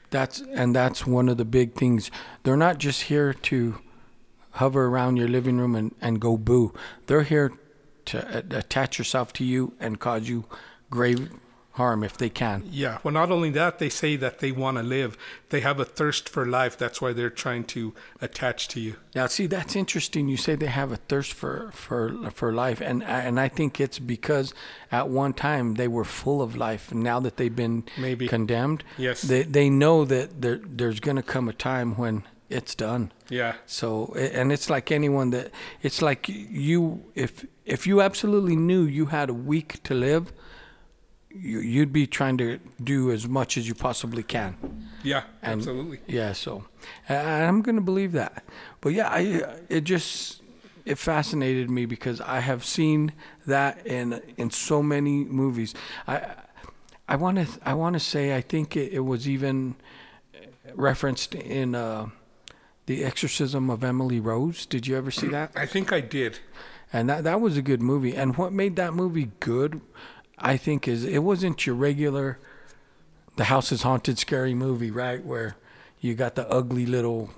That's 0.10 0.42
and 0.42 0.76
that's 0.76 1.06
one 1.08 1.30
of 1.30 1.38
the 1.38 1.46
big 1.46 1.74
things. 1.76 2.12
They're 2.44 2.58
not 2.58 2.78
just 2.78 3.04
here 3.04 3.34
to 3.34 3.78
hover 4.56 4.88
around 4.88 5.16
your 5.18 5.30
living 5.30 5.58
room 5.58 5.76
and, 5.76 5.96
and 6.02 6.20
go 6.20 6.36
boo. 6.38 6.74
They're 7.08 7.24
here 7.24 7.54
to 8.06 8.38
a- 8.38 8.58
attach 8.58 8.98
yourself 8.98 9.32
to 9.34 9.46
you 9.46 9.74
and 9.80 10.00
cause 10.00 10.28
you 10.28 10.46
grave 10.90 11.30
harm 11.76 12.04
if 12.04 12.18
they 12.18 12.30
can. 12.30 12.64
Yeah. 12.70 12.98
Well, 13.04 13.14
not 13.14 13.32
only 13.32 13.50
that, 13.52 13.80
they 13.80 13.90
say 13.90 14.16
that 14.18 14.40
they 14.40 14.52
want 14.52 14.78
to 14.78 14.84
live. 14.84 15.18
They 15.50 15.62
have 15.62 15.80
a 15.80 15.86
thirst 15.86 16.28
for 16.28 16.46
life. 16.46 16.78
That's 16.78 17.02
why 17.02 17.14
they're 17.14 17.30
trying 17.30 17.64
to 17.66 17.94
attach 18.20 18.68
to 18.70 18.80
you. 18.82 18.96
Now, 19.16 19.28
see, 19.28 19.48
that's 19.48 19.76
interesting. 19.76 20.28
You 20.28 20.38
say 20.38 20.56
they 20.56 20.66
have 20.68 20.92
a 20.92 20.98
thirst 20.98 21.34
for 21.34 21.72
for 21.74 22.30
for 22.32 22.52
life, 22.52 22.82
and 22.82 23.04
and 23.04 23.40
I 23.40 23.48
think 23.48 23.80
it's 23.80 24.00
because 24.00 24.54
at 24.92 25.08
one 25.10 25.34
time 25.34 25.76
they 25.76 25.88
were 25.88 26.04
full 26.06 26.42
of 26.42 26.56
life. 26.56 26.92
And 26.92 27.04
now 27.04 27.20
that 27.22 27.38
they've 27.38 27.56
been 27.56 27.84
Maybe. 27.98 28.28
condemned, 28.28 28.84
Yes. 28.98 29.22
they 29.22 29.44
they 29.44 29.70
know 29.70 30.06
that 30.06 30.42
there 30.42 30.60
there's 30.64 31.00
going 31.00 31.18
to 31.18 31.24
come 31.24 31.48
a 31.50 31.54
time 31.54 31.96
when 31.96 32.24
it's 32.50 32.76
done. 32.76 33.14
Yeah. 33.30 33.54
So, 33.66 34.14
and 34.16 34.52
it's 34.52 34.70
like 34.70 34.92
anyone 34.92 35.30
that 35.30 35.52
it's 35.82 36.02
like 36.02 36.28
you 36.28 37.06
if 37.16 37.46
if 37.66 37.88
you 37.88 38.02
absolutely 38.02 38.58
knew 38.58 38.84
you 38.84 39.06
had 39.06 39.30
a 39.30 39.34
week 39.34 39.82
to 39.84 39.94
live, 39.94 40.34
you'd 41.34 41.94
be 41.94 42.08
trying 42.08 42.38
to 42.38 42.60
do 42.84 43.12
as 43.12 43.28
much 43.28 43.58
as 43.58 43.68
you 43.68 43.74
possibly 43.76 44.24
can. 44.24 44.58
Yeah. 45.04 45.24
And- 45.42 45.60
absolutely. 45.60 46.00
Yeah, 46.08 46.34
so 46.34 46.66
I'm 47.10 47.62
going 47.62 47.76
to 47.76 47.82
believe 47.82 48.12
that. 48.14 48.44
But 48.82 48.94
yeah, 48.94 49.10
I 49.10 49.44
it 49.70 49.82
just 49.82 50.42
it 50.86 50.98
fascinated 50.98 51.70
me 51.70 51.86
because 51.86 52.22
I 52.22 52.40
have 52.40 52.66
seen 52.66 53.14
that 53.46 53.86
in 53.86 54.22
in 54.38 54.50
so 54.52 54.82
many 54.84 55.24
movies. 55.24 55.74
I 56.08 56.36
I 57.08 57.16
want 57.16 57.38
to 57.38 57.48
I 57.68 57.74
want 57.74 57.94
to 57.94 58.00
say 58.00 58.36
I 58.36 58.42
think 58.42 58.76
it, 58.76 58.94
it 58.94 59.02
was 59.02 59.28
even 59.28 59.76
referenced 60.74 61.36
in 61.36 61.76
uh, 61.76 62.08
the 62.86 63.04
Exorcism 63.04 63.70
of 63.70 63.84
Emily 63.84 64.20
Rose. 64.20 64.66
Did 64.66 64.88
you 64.88 64.98
ever 64.98 65.12
see 65.12 65.28
that? 65.28 65.52
I 65.56 65.66
think 65.66 65.92
I 65.92 66.02
did. 66.02 66.40
And 66.94 67.10
that 67.10 67.24
that 67.24 67.40
was 67.40 67.58
a 67.58 67.62
good 67.62 67.82
movie. 67.82 68.16
And 68.16 68.36
what 68.38 68.52
made 68.54 68.76
that 68.76 68.94
movie 68.94 69.32
good, 69.40 69.82
I 70.42 70.58
think, 70.58 70.88
is 70.88 71.04
it 71.06 71.20
wasn't 71.20 71.66
your 71.66 71.76
regular 71.76 72.40
the 73.38 73.46
house 73.46 73.72
is 73.72 73.84
haunted 73.84 74.20
scary 74.20 74.54
movie, 74.54 74.92
right? 74.92 75.24
Where 75.24 75.56
you 76.00 76.16
got 76.16 76.36
the 76.36 76.50
ugly 76.50 76.86
little 76.86 77.30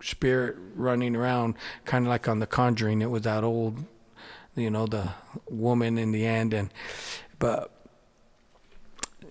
spirit 0.00 0.56
running 0.74 1.16
around, 1.16 1.54
kind 1.84 2.04
of 2.04 2.08
like 2.08 2.28
on 2.28 2.38
The 2.38 2.46
Conjuring. 2.46 3.02
It 3.02 3.10
was 3.10 3.22
that 3.22 3.44
old, 3.44 3.84
you 4.56 4.70
know, 4.70 4.86
the 4.86 5.10
woman 5.48 5.98
in 5.98 6.12
the 6.12 6.24
end, 6.24 6.54
and 6.54 6.72
but 7.38 7.70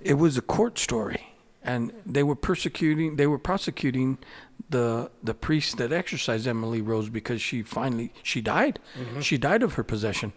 it 0.04 0.16
was 0.16 0.38
a 0.38 0.42
court 0.42 0.78
story, 0.78 1.34
and 1.64 1.92
they 2.06 2.24
were 2.24 2.36
persecuting, 2.36 3.16
they 3.16 3.28
were 3.28 3.40
prosecuting 3.40 4.18
the 4.70 5.12
the 5.24 5.34
priest 5.34 5.78
that 5.78 5.92
exorcised 5.92 6.48
Emily 6.48 6.82
Rose 6.82 7.10
because 7.10 7.42
she 7.42 7.62
finally 7.62 8.14
she 8.24 8.42
died. 8.42 8.80
Mm-hmm. 8.98 9.22
She 9.22 9.38
died 9.38 9.64
of 9.64 9.74
her 9.74 9.84
possession. 9.84 10.34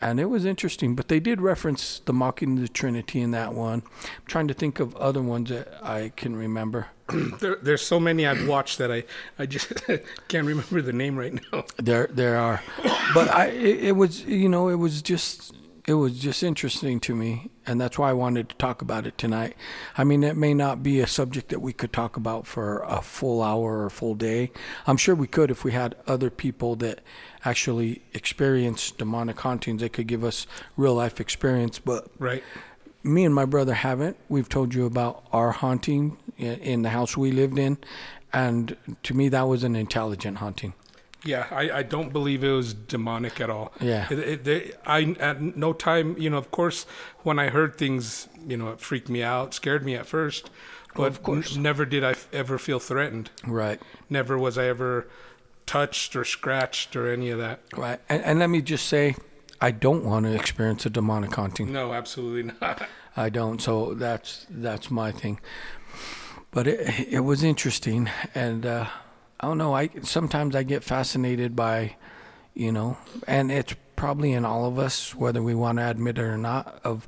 And 0.00 0.20
it 0.20 0.26
was 0.26 0.44
interesting, 0.44 0.94
but 0.94 1.08
they 1.08 1.18
did 1.18 1.40
reference 1.40 2.00
the 2.04 2.12
mocking 2.12 2.54
of 2.54 2.60
the 2.60 2.68
Trinity 2.68 3.20
in 3.20 3.32
that 3.32 3.52
one. 3.52 3.82
I'm 3.84 4.26
trying 4.26 4.46
to 4.46 4.54
think 4.54 4.78
of 4.78 4.94
other 4.96 5.20
ones 5.20 5.50
that 5.50 5.76
I 5.82 6.12
can 6.16 6.36
remember. 6.36 6.88
There, 7.40 7.56
there's 7.56 7.82
so 7.82 7.98
many 7.98 8.26
I've 8.26 8.46
watched 8.46 8.78
that 8.78 8.92
I, 8.92 9.04
I 9.38 9.46
just 9.46 9.72
can't 10.28 10.46
remember 10.46 10.82
the 10.82 10.92
name 10.92 11.16
right 11.16 11.32
now. 11.52 11.64
There, 11.78 12.06
there 12.12 12.36
are, 12.36 12.62
but 13.14 13.28
I, 13.28 13.46
it, 13.46 13.84
it 13.84 13.92
was, 13.92 14.24
you 14.24 14.48
know, 14.48 14.68
it 14.68 14.74
was 14.74 15.00
just, 15.00 15.54
it 15.88 15.94
was 15.94 16.18
just 16.18 16.42
interesting 16.42 17.00
to 17.00 17.14
me, 17.16 17.50
and 17.66 17.80
that's 17.80 17.98
why 17.98 18.10
I 18.10 18.12
wanted 18.12 18.50
to 18.50 18.54
talk 18.56 18.82
about 18.82 19.06
it 19.06 19.16
tonight. 19.16 19.56
I 19.96 20.04
mean, 20.04 20.22
it 20.22 20.36
may 20.36 20.52
not 20.52 20.82
be 20.82 21.00
a 21.00 21.06
subject 21.06 21.48
that 21.48 21.62
we 21.62 21.72
could 21.72 21.94
talk 21.94 22.14
about 22.18 22.46
for 22.46 22.82
a 22.86 23.00
full 23.00 23.42
hour 23.42 23.82
or 23.84 23.88
full 23.88 24.14
day. 24.14 24.52
I'm 24.86 24.98
sure 24.98 25.14
we 25.14 25.26
could 25.26 25.50
if 25.50 25.64
we 25.64 25.72
had 25.72 25.94
other 26.06 26.28
people 26.28 26.76
that 26.76 27.00
actually 27.42 28.02
experienced 28.12 28.98
demonic 28.98 29.40
hauntings. 29.40 29.80
They 29.80 29.88
could 29.88 30.06
give 30.06 30.24
us 30.24 30.46
real 30.76 30.94
life 30.94 31.22
experience, 31.22 31.78
but 31.78 32.08
Right. 32.18 32.44
me 33.02 33.24
and 33.24 33.34
my 33.34 33.46
brother 33.46 33.72
haven't. 33.72 34.18
We've 34.28 34.48
told 34.48 34.74
you 34.74 34.84
about 34.84 35.24
our 35.32 35.52
haunting 35.52 36.18
in 36.36 36.82
the 36.82 36.90
house 36.90 37.16
we 37.16 37.32
lived 37.32 37.58
in, 37.58 37.78
and 38.30 38.76
to 39.04 39.14
me, 39.14 39.30
that 39.30 39.48
was 39.48 39.64
an 39.64 39.74
intelligent 39.74 40.36
haunting. 40.36 40.74
Yeah, 41.24 41.46
I, 41.50 41.70
I 41.78 41.82
don't 41.82 42.12
believe 42.12 42.44
it 42.44 42.50
was 42.52 42.74
demonic 42.74 43.40
at 43.40 43.50
all. 43.50 43.72
Yeah. 43.80 44.06
It, 44.10 44.18
it, 44.18 44.44
they, 44.44 44.72
I 44.86 45.16
at 45.18 45.40
no 45.56 45.72
time, 45.72 46.16
you 46.18 46.30
know, 46.30 46.38
of 46.38 46.50
course, 46.50 46.86
when 47.22 47.38
I 47.38 47.48
heard 47.48 47.76
things, 47.76 48.28
you 48.46 48.56
know, 48.56 48.70
it 48.70 48.80
freaked 48.80 49.08
me 49.08 49.22
out, 49.22 49.52
scared 49.52 49.84
me 49.84 49.94
at 49.96 50.06
first, 50.06 50.50
but 50.94 51.08
of 51.08 51.22
course. 51.22 51.56
n- 51.56 51.62
never 51.62 51.84
did 51.84 52.04
I 52.04 52.12
f- 52.12 52.28
ever 52.32 52.56
feel 52.56 52.78
threatened. 52.78 53.30
Right. 53.44 53.80
Never 54.08 54.38
was 54.38 54.56
I 54.56 54.66
ever 54.66 55.08
touched 55.66 56.14
or 56.14 56.24
scratched 56.24 56.94
or 56.94 57.12
any 57.12 57.30
of 57.30 57.38
that. 57.38 57.60
Right. 57.76 58.00
And, 58.08 58.22
and 58.22 58.38
let 58.38 58.48
me 58.48 58.62
just 58.62 58.86
say, 58.86 59.16
I 59.60 59.72
don't 59.72 60.04
want 60.04 60.24
to 60.26 60.34
experience 60.34 60.86
a 60.86 60.90
demonic 60.90 61.34
haunting. 61.34 61.72
No, 61.72 61.92
absolutely 61.92 62.54
not. 62.60 62.88
I 63.16 63.28
don't. 63.28 63.60
So 63.60 63.94
that's 63.94 64.46
that's 64.48 64.88
my 64.88 65.10
thing. 65.10 65.40
But 66.52 66.68
it 66.68 67.08
it 67.12 67.20
was 67.20 67.42
interesting, 67.42 68.08
and 68.36 68.64
uh, 68.64 68.86
I 69.40 69.46
don't 69.46 69.58
know. 69.58 69.74
I 69.74 69.90
sometimes 70.02 70.56
I 70.56 70.62
get 70.62 70.82
fascinated 70.82 71.54
by, 71.54 71.96
you 72.54 72.72
know, 72.72 72.98
and 73.26 73.52
it's 73.52 73.74
probably 73.96 74.32
in 74.32 74.44
all 74.44 74.66
of 74.66 74.78
us, 74.78 75.14
whether 75.14 75.42
we 75.42 75.54
want 75.54 75.78
to 75.78 75.88
admit 75.88 76.18
it 76.18 76.22
or 76.22 76.36
not, 76.38 76.80
of 76.84 77.06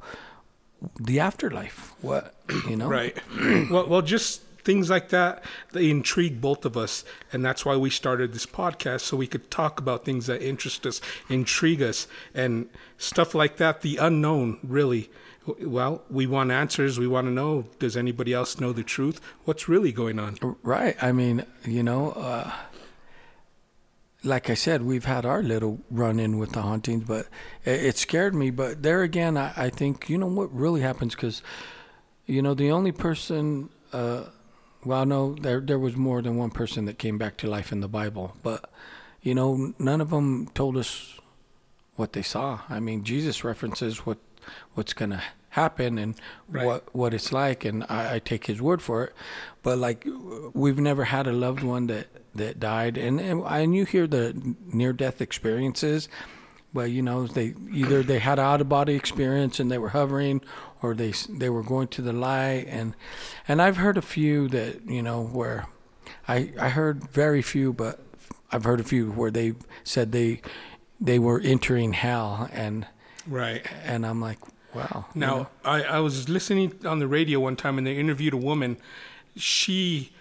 the 0.98 1.20
afterlife. 1.20 1.94
What 2.00 2.34
you 2.68 2.76
know? 2.76 2.88
Right. 2.88 3.16
well, 3.70 3.86
well, 3.88 4.02
just 4.02 4.42
things 4.62 4.90
like 4.90 5.08
that 5.08 5.42
they 5.72 5.90
intrigue 5.90 6.40
both 6.40 6.64
of 6.64 6.76
us, 6.76 7.04
and 7.32 7.44
that's 7.44 7.64
why 7.64 7.76
we 7.76 7.90
started 7.90 8.32
this 8.32 8.46
podcast 8.46 9.00
so 9.00 9.16
we 9.16 9.26
could 9.26 9.50
talk 9.50 9.80
about 9.80 10.04
things 10.04 10.26
that 10.26 10.42
interest 10.42 10.86
us, 10.86 11.00
intrigue 11.28 11.82
us, 11.82 12.06
and 12.34 12.68
stuff 12.98 13.34
like 13.34 13.56
that. 13.56 13.80
The 13.80 13.96
unknown, 13.96 14.58
really. 14.62 15.10
Well, 15.60 16.02
we 16.10 16.26
want 16.26 16.50
answers. 16.50 16.98
We 16.98 17.06
want 17.06 17.26
to 17.26 17.32
know: 17.32 17.66
Does 17.78 17.96
anybody 17.96 18.32
else 18.32 18.60
know 18.60 18.72
the 18.72 18.82
truth? 18.82 19.20
What's 19.44 19.68
really 19.68 19.92
going 19.92 20.18
on? 20.18 20.38
Right. 20.62 20.96
I 21.02 21.12
mean, 21.12 21.44
you 21.64 21.82
know, 21.82 22.12
uh, 22.12 22.52
like 24.22 24.50
I 24.50 24.54
said, 24.54 24.82
we've 24.82 25.04
had 25.04 25.24
our 25.24 25.42
little 25.42 25.80
run 25.90 26.20
in 26.20 26.38
with 26.38 26.52
the 26.52 26.62
hauntings, 26.62 27.04
but 27.04 27.26
it, 27.64 27.84
it 27.84 27.96
scared 27.96 28.34
me. 28.34 28.50
But 28.50 28.82
there 28.82 29.02
again, 29.02 29.36
I, 29.36 29.52
I 29.56 29.70
think, 29.70 30.08
you 30.08 30.18
know, 30.18 30.26
what 30.26 30.52
really 30.52 30.82
happens 30.82 31.14
because, 31.14 31.42
you 32.26 32.42
know, 32.42 32.54
the 32.54 32.70
only 32.70 32.92
person, 32.92 33.70
uh, 33.92 34.24
well, 34.84 35.06
no, 35.06 35.34
there, 35.34 35.60
there 35.60 35.78
was 35.78 35.96
more 35.96 36.22
than 36.22 36.36
one 36.36 36.50
person 36.50 36.84
that 36.86 36.98
came 36.98 37.18
back 37.18 37.36
to 37.38 37.48
life 37.48 37.72
in 37.72 37.80
the 37.80 37.88
Bible, 37.88 38.36
but, 38.42 38.70
you 39.22 39.34
know, 39.34 39.74
none 39.78 40.00
of 40.00 40.10
them 40.10 40.48
told 40.54 40.76
us 40.76 41.18
what 41.96 42.12
they 42.12 42.22
saw. 42.22 42.60
I 42.68 42.80
mean, 42.80 43.04
Jesus 43.04 43.44
references 43.44 44.06
what 44.06 44.18
what's 44.74 44.92
going 44.92 45.10
to 45.10 45.22
happen 45.50 45.98
and 45.98 46.14
Right. 46.48 46.66
what 46.66 46.94
what 46.94 47.14
it's 47.14 47.32
like, 47.32 47.64
and 47.64 47.84
I, 47.88 48.16
I 48.16 48.18
take 48.18 48.46
his 48.46 48.60
word 48.60 48.82
for 48.82 49.04
it. 49.04 49.12
But 49.62 49.78
like, 49.78 50.06
we've 50.52 50.78
never 50.78 51.04
had 51.04 51.26
a 51.26 51.32
loved 51.32 51.62
one 51.62 51.86
that 51.88 52.06
that 52.34 52.58
died, 52.60 52.96
and 52.96 53.20
and, 53.20 53.42
and 53.46 53.74
you 53.74 53.84
hear 53.84 54.06
the 54.06 54.54
near 54.72 54.92
death 54.92 55.20
experiences. 55.20 56.08
Well, 56.72 56.86
you 56.86 57.02
know, 57.02 57.26
they 57.26 57.54
either 57.72 58.02
they 58.04 58.20
had 58.20 58.38
an 58.38 58.44
out 58.44 58.60
of 58.60 58.68
body 58.68 58.94
experience 58.94 59.58
and 59.58 59.70
they 59.70 59.78
were 59.78 59.88
hovering, 59.90 60.40
or 60.82 60.94
they 60.94 61.12
they 61.28 61.50
were 61.50 61.64
going 61.64 61.88
to 61.88 62.02
the 62.02 62.12
light, 62.12 62.66
and 62.68 62.94
and 63.48 63.60
I've 63.60 63.76
heard 63.76 63.96
a 63.96 64.02
few 64.02 64.48
that 64.48 64.88
you 64.88 65.02
know 65.02 65.22
where, 65.24 65.66
I 66.28 66.52
I 66.60 66.68
heard 66.68 67.10
very 67.10 67.42
few, 67.42 67.72
but 67.72 67.98
I've 68.52 68.64
heard 68.64 68.80
a 68.80 68.84
few 68.84 69.10
where 69.10 69.32
they 69.32 69.54
said 69.82 70.12
they 70.12 70.42
they 71.00 71.18
were 71.18 71.40
entering 71.40 71.92
hell, 71.92 72.48
and 72.52 72.86
Right. 73.30 73.64
and 73.84 74.04
I'm 74.04 74.20
like, 74.20 74.38
wow. 74.74 75.06
you 75.14 75.20
Now, 75.20 75.36
know? 75.36 75.46
I, 75.64 75.82
I 75.84 75.98
was 76.00 76.28
listening 76.28 76.74
on 76.84 76.98
the 76.98 77.06
radio 77.06 77.40
one 77.40 77.56
time 77.56 77.78
and 77.78 77.86
they 77.86 77.96
interviewed 77.96 78.34
a 78.34 78.36
woman. 78.36 78.76
She 79.36 80.12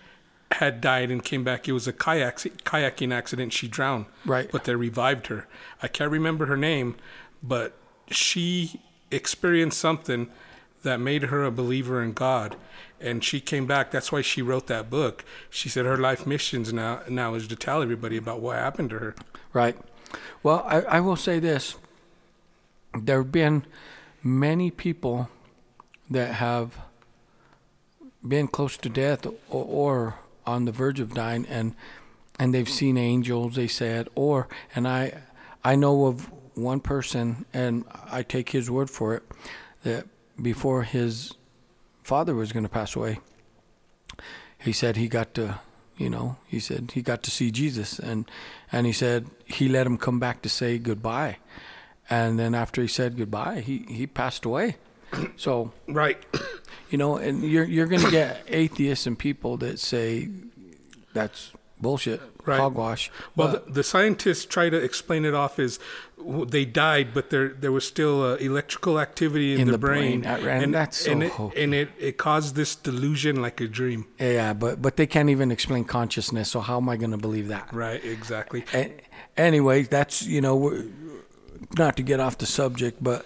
had 0.54 0.80
died 0.82 1.12
and 1.12 1.24
came 1.24 1.44
back. 1.44 1.68
It 1.68 1.74
was 1.74 1.88
a 1.88 1.94
kayak 1.94 2.38
kayaking 2.38 3.14
accident. 3.14 3.52
She 3.54 3.68
drowned. 3.68 4.06
Right. 4.26 4.50
But 4.52 4.64
they 4.64 4.76
revived 4.76 5.28
her. 5.28 5.48
I 5.82 5.88
can't 5.88 6.12
remember 6.12 6.46
her 6.46 6.58
name, 6.58 6.96
but 7.44 7.74
she 8.10 8.80
experienced 9.12 9.80
something 9.80 10.28
that 10.84 11.00
made 11.00 11.24
her 11.24 11.44
a 11.44 11.52
believer 11.52 12.02
in 12.02 12.14
God. 12.14 12.56
And 13.02 13.24
she 13.24 13.40
came 13.40 13.66
back. 13.66 13.92
That's 13.92 14.12
why 14.12 14.22
she 14.22 14.42
wrote 14.42 14.68
that 14.68 14.90
book. 14.90 15.24
She 15.50 15.70
said 15.70 15.86
her 15.86 15.98
life 15.98 16.28
missions 16.28 16.74
now 16.74 17.02
now 17.10 17.34
is 17.34 17.48
to 17.48 17.56
tell 17.56 17.82
everybody 17.82 18.18
about 18.18 18.40
what 18.42 18.58
happened 18.58 18.90
to 18.92 19.00
her. 19.00 19.16
Right. 19.54 19.78
Well, 20.44 20.64
I, 20.68 20.82
I 20.82 21.00
will 21.00 21.16
say 21.16 21.40
this. 21.40 21.76
There 22.94 23.18
have 23.18 23.32
been 23.32 23.66
many 24.24 24.72
people 24.72 25.30
that 26.10 26.36
have 26.36 26.78
been 28.28 28.48
close 28.48 28.78
to 28.78 28.90
death 28.90 29.26
or, 29.26 29.34
or 29.50 30.16
on 30.46 30.66
the 30.66 30.72
verge 30.72 31.00
of 31.00 31.14
dying 31.14 31.46
and 31.48 31.76
and 32.38 32.54
they've 32.54 32.70
seen 32.70 32.98
angels 32.98 33.56
they 33.56 33.68
said 33.68 34.10
or 34.16 34.48
and 34.76 34.88
I 34.88 35.22
I 35.64 35.76
know 35.76 36.06
of 36.06 36.30
one 36.56 36.80
person 36.80 37.46
and 37.54 37.86
I 38.12 38.24
take 38.24 38.50
his 38.50 38.70
word 38.70 38.90
for 38.90 39.16
it 39.16 39.24
that 39.84 40.06
before 40.42 40.84
his 40.84 41.34
father 42.04 42.36
was 42.36 42.52
going 42.52 42.64
to 42.64 42.70
pass 42.70 42.96
away 42.96 43.20
he 44.58 44.74
said 44.74 44.98
he 44.98 45.08
got 45.08 45.34
to 45.36 45.60
you 45.98 46.10
know 46.10 46.38
he 46.48 46.60
said 46.60 46.92
he 46.94 47.02
got 47.02 47.22
to 47.24 47.32
see 47.32 47.52
jesus 47.52 48.00
and 48.00 48.30
and 48.72 48.88
he 48.88 48.94
said 48.94 49.28
he 49.46 49.70
let 49.70 49.86
him 49.86 49.98
come 49.98 50.20
back 50.20 50.42
to 50.42 50.50
say 50.50 50.78
goodbye 50.78 51.38
and 52.10 52.40
then 52.40 52.56
after 52.56 52.82
he 52.82 52.88
said 52.88 53.18
goodbye 53.18 53.60
he 53.62 53.86
he 53.88 54.08
passed 54.08 54.46
away 54.46 54.76
So 55.38 55.72
Right. 55.88 56.18
you 56.92 56.98
know, 56.98 57.18
and 57.18 57.44
you're 57.44 57.66
you're 57.66 57.88
going 57.88 58.04
to 58.04 58.12
get 58.12 58.44
atheists 58.48 59.08
and 59.08 59.18
people 59.18 59.58
that 59.58 59.80
say 59.80 60.30
that's 61.14 61.52
bullshit, 61.82 62.22
Right. 62.46 62.60
hogwash. 62.60 63.12
Well, 63.36 63.48
But- 63.52 63.66
the, 63.68 63.72
the 63.74 63.84
scientists 63.84 64.46
try 64.46 64.70
to 64.70 64.78
explain 64.78 65.26
it 65.26 65.34
off 65.34 65.60
as 65.60 65.80
they 66.48 66.66
died, 66.66 67.14
but 67.14 67.30
there 67.30 67.50
there 67.50 67.72
was 67.72 67.86
still 67.88 68.22
uh, 68.24 68.36
electrical 68.36 69.00
activity 69.00 69.54
in, 69.56 69.62
In 69.62 69.72
the 69.72 69.78
brain, 69.78 70.22
brain, 70.22 70.46
uh, 70.46 70.64
and 70.64 70.74
that's 70.74 70.98
so 70.98 71.12
and 71.12 71.24
it, 71.24 71.34
and 71.58 71.74
it, 71.74 71.90
it 72.00 72.18
caused 72.18 72.56
this 72.56 72.76
delusion 72.76 73.42
like 73.42 73.60
a 73.62 73.68
dream. 73.68 74.06
yeah, 74.20 74.54
but 74.54 74.82
but 74.82 74.96
they 74.98 75.08
can't 75.08 75.30
even 75.30 75.52
explain 75.52 75.86
consciousness. 75.86 76.52
So 76.52 76.60
how 76.60 76.78
am 76.78 76.88
I 76.90 76.98
going 76.98 77.12
to 77.12 77.18
believe 77.18 77.48
that? 77.48 77.70
Right, 77.74 78.04
exactly. 78.04 78.64
A- 78.74 78.92
anyway, 79.38 79.84
that's 79.84 80.22
you 80.24 80.42
know, 80.42 80.56
not 81.78 81.96
to 81.98 82.04
get 82.04 82.20
off 82.20 82.38
the 82.38 82.46
subject, 82.46 83.04
but 83.04 83.26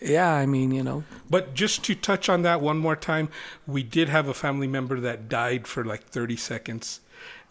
yeah, 0.00 0.32
I 0.34 0.46
mean, 0.46 0.72
you 0.72 0.82
know, 0.82 1.04
But 1.30 1.54
just 1.54 1.84
to 1.84 1.94
touch 1.94 2.28
on 2.28 2.42
that 2.42 2.60
one 2.60 2.78
more 2.78 2.96
time, 2.96 3.28
we 3.66 3.82
did 3.82 4.08
have 4.08 4.26
a 4.28 4.34
family 4.34 4.66
member 4.66 4.98
that 5.00 5.28
died 5.28 5.66
for 5.66 5.84
like 5.84 6.04
30 6.04 6.36
seconds. 6.36 7.00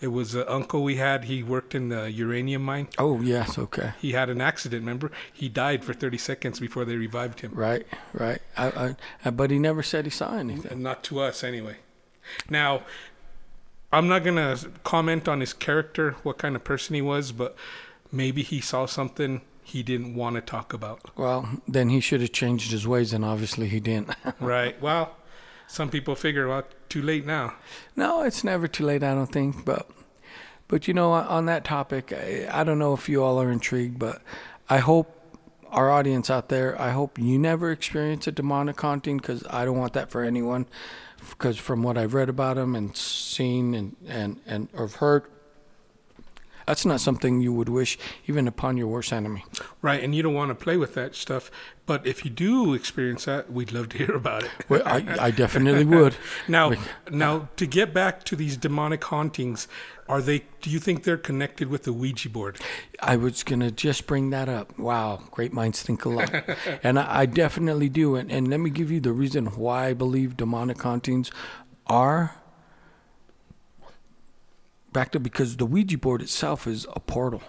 It 0.02 0.08
was 0.08 0.34
an 0.34 0.46
uncle 0.48 0.84
we 0.84 0.96
had. 0.96 1.26
He 1.26 1.44
worked 1.44 1.76
in 1.76 1.90
the 1.90 2.12
uranium 2.12 2.64
mine. 2.64 2.88
oh 2.98 3.22
yes, 3.22 3.58
okay, 3.58 3.94
He 4.02 4.14
had 4.14 4.30
an 4.30 4.42
accident. 4.42 4.82
Remember, 4.82 5.12
he 5.32 5.48
died 5.48 5.86
for 5.86 5.94
30 5.94 6.18
seconds 6.18 6.60
before 6.60 6.86
they 6.86 6.96
revived 6.96 7.42
him. 7.42 7.52
right, 7.54 7.86
right. 8.12 8.42
I, 8.58 8.96
I, 9.24 9.30
but 9.30 9.52
he 9.52 9.60
never 9.60 9.84
said 9.84 10.06
he 10.06 10.12
saw 10.12 10.36
anything. 10.36 10.82
not 10.82 11.04
to 11.06 11.20
us 11.20 11.44
anyway. 11.44 11.78
Now, 12.50 12.82
I'm 13.94 14.08
not 14.08 14.24
gonna 14.24 14.58
comment 14.84 15.28
on 15.28 15.40
his 15.40 15.54
character, 15.54 16.16
what 16.24 16.38
kind 16.40 16.56
of 16.56 16.64
person 16.64 16.96
he 16.96 17.02
was, 17.02 17.32
but 17.32 17.56
maybe 18.12 18.42
he 18.42 18.60
saw 18.60 18.88
something 18.88 19.42
he 19.64 19.84
didn't 19.84 20.16
want 20.16 20.36
to 20.36 20.42
talk 20.42 20.74
about. 20.74 21.18
Well, 21.18 21.62
then 21.68 21.90
he 21.90 22.00
should 22.00 22.22
have 22.22 22.32
changed 22.32 22.72
his 22.72 22.88
ways, 22.88 23.14
and 23.14 23.24
obviously 23.24 23.68
he 23.68 23.80
didn't. 23.80 24.16
right. 24.40 24.80
Well, 24.82 25.16
some 25.68 25.90
people 25.90 26.16
figure, 26.16 26.48
well, 26.48 26.64
too 26.90 27.02
late 27.02 27.26
now. 27.26 27.56
No, 27.96 28.24
it's 28.24 28.44
never 28.44 28.68
too 28.68 28.86
late, 28.86 29.04
I 29.04 29.14
don't 29.14 29.32
think. 29.32 29.64
But, 29.64 29.90
but 30.68 30.88
you 30.88 30.94
know, 30.94 31.12
on 31.12 31.46
that 31.46 31.64
topic, 31.64 32.12
I, 32.12 32.48
I 32.52 32.64
don't 32.64 32.80
know 32.80 32.94
if 32.94 33.08
you 33.08 33.24
all 33.24 33.42
are 33.42 33.52
intrigued, 33.52 33.98
but 33.98 34.22
I 34.70 34.80
hope 34.80 35.18
our 35.72 35.90
audience 35.90 36.30
out 36.30 36.50
there, 36.50 36.80
I 36.80 36.90
hope 36.90 37.18
you 37.18 37.40
never 37.40 37.72
experience 37.72 38.28
a 38.28 38.32
demonic 38.32 38.80
haunting 38.80 39.18
because 39.18 39.46
I 39.50 39.66
don't 39.66 39.78
want 39.78 39.94
that 39.94 40.12
for 40.12 40.24
anyone. 40.24 40.68
Because 41.30 41.58
from 41.58 41.84
what 41.84 41.98
I've 41.98 42.14
read 42.14 42.30
about 42.30 42.56
them 42.56 42.76
and 42.76 42.98
seen 42.98 43.76
and 43.76 43.96
and 44.08 44.42
and 44.48 44.70
or 44.74 44.88
heard, 44.88 45.26
that's 46.66 46.86
not 46.86 47.02
something 47.02 47.42
you 47.42 47.54
would 47.54 47.70
wish 47.70 47.98
even 48.28 48.48
upon 48.48 48.78
your 48.78 48.88
worst 48.88 49.12
enemy. 49.14 49.46
Right. 49.82 50.04
And 50.04 50.14
you 50.14 50.24
don't 50.24 50.34
want 50.34 50.50
to 50.50 50.56
play 50.56 50.78
with 50.78 50.94
that 50.96 51.16
stuff. 51.16 51.52
But 51.86 52.06
if 52.08 52.24
you 52.24 52.32
do 52.32 52.74
experience 52.74 53.26
that, 53.26 53.52
we'd 53.52 53.72
love 53.72 53.90
to 53.90 53.98
hear 53.98 54.16
about 54.16 54.44
it. 54.44 54.52
Well, 54.70 54.82
I, 54.86 55.06
I 55.20 55.32
definitely 55.32 55.84
would. 55.98 56.16
Now, 56.48 56.74
now 57.10 57.50
to 57.58 57.66
get 57.66 57.94
back 57.94 58.24
to 58.26 58.36
these 58.36 58.56
demonic 58.56 59.04
hauntings, 59.04 59.68
are 60.08 60.22
they? 60.22 60.44
Do 60.62 60.70
you 60.70 60.80
think 60.80 61.04
they're 61.04 61.18
connected 61.18 61.70
with 61.70 61.84
the 61.84 61.94
Ouija 61.94 62.30
board? 62.30 62.58
I 63.02 63.16
was 63.16 63.44
gonna 63.44 63.72
just 63.72 64.08
bring 64.08 64.30
that 64.32 64.50
up. 64.50 64.78
Wow, 64.78 65.22
great 65.32 65.54
minds 65.54 65.82
think 65.82 66.04
alike, 66.04 66.58
and 66.84 67.00
I, 67.00 67.22
I 67.22 67.26
definitely 67.26 67.88
do. 67.88 68.16
And, 68.16 68.30
and 68.30 68.50
let 68.50 68.60
me 68.60 68.70
give 68.70 68.92
you 68.92 69.00
the 69.00 69.14
reason 69.14 69.48
why 69.48 69.88
I 69.88 69.94
believe 69.94 70.36
demonic 70.36 70.82
hauntings 70.82 71.32
are 71.88 72.41
back 74.94 75.12
to 75.12 75.20
because 75.20 75.58
the 75.58 75.66
Ouija 75.66 75.98
board 75.98 76.22
itself 76.22 76.68
is 76.68 76.86
a 76.96 77.00
portal. 77.00 77.42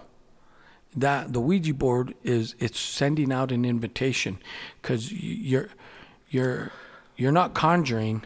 That 0.95 1.33
the 1.33 1.39
Ouija 1.39 1.73
board 1.73 2.13
is 2.23 2.55
it's 2.59 2.79
sending 2.79 3.31
out 3.31 3.51
an 3.51 3.65
invitation 3.65 4.37
because 4.81 5.11
you're 5.11 5.69
you're 6.29 6.71
you're 7.15 7.31
not 7.31 7.53
conjuring, 7.53 8.23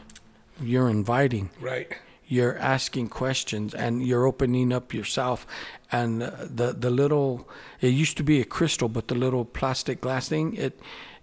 you're 0.61 0.89
inviting 0.89 1.49
Right. 1.61 1.93
you're 2.25 2.57
asking 2.57 3.07
questions 3.09 3.73
and 3.73 4.05
you're 4.05 4.25
opening 4.25 4.73
up 4.73 4.93
yourself 4.93 5.47
and 5.91 6.21
the 6.21 6.75
the 6.77 6.89
little 6.89 7.47
it 7.79 7.89
used 7.89 8.17
to 8.17 8.23
be 8.23 8.41
a 8.41 8.45
crystal 8.45 8.89
but 8.89 9.07
the 9.07 9.15
little 9.15 9.45
plastic 9.45 10.01
glass 10.01 10.27
thing 10.27 10.53
it 10.55 10.77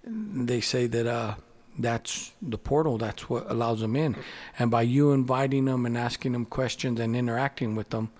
they 0.07 0.61
say 0.61 0.87
that 0.87 1.07
uh 1.07 1.35
that's 1.79 2.33
the 2.41 2.59
portal 2.59 2.99
that's 2.99 3.29
what 3.29 3.51
allows 3.51 3.81
them 3.81 3.97
in 3.97 4.17
and 4.59 4.71
by 4.71 4.83
you 4.83 5.11
inviting 5.13 5.65
them 5.65 5.85
and 5.87 5.99
asking 5.99 6.33
them 6.33 6.45
questions 6.45 7.01
and 7.01 7.17
interacting 7.17 7.75
with 7.75 7.91
them 7.91 8.11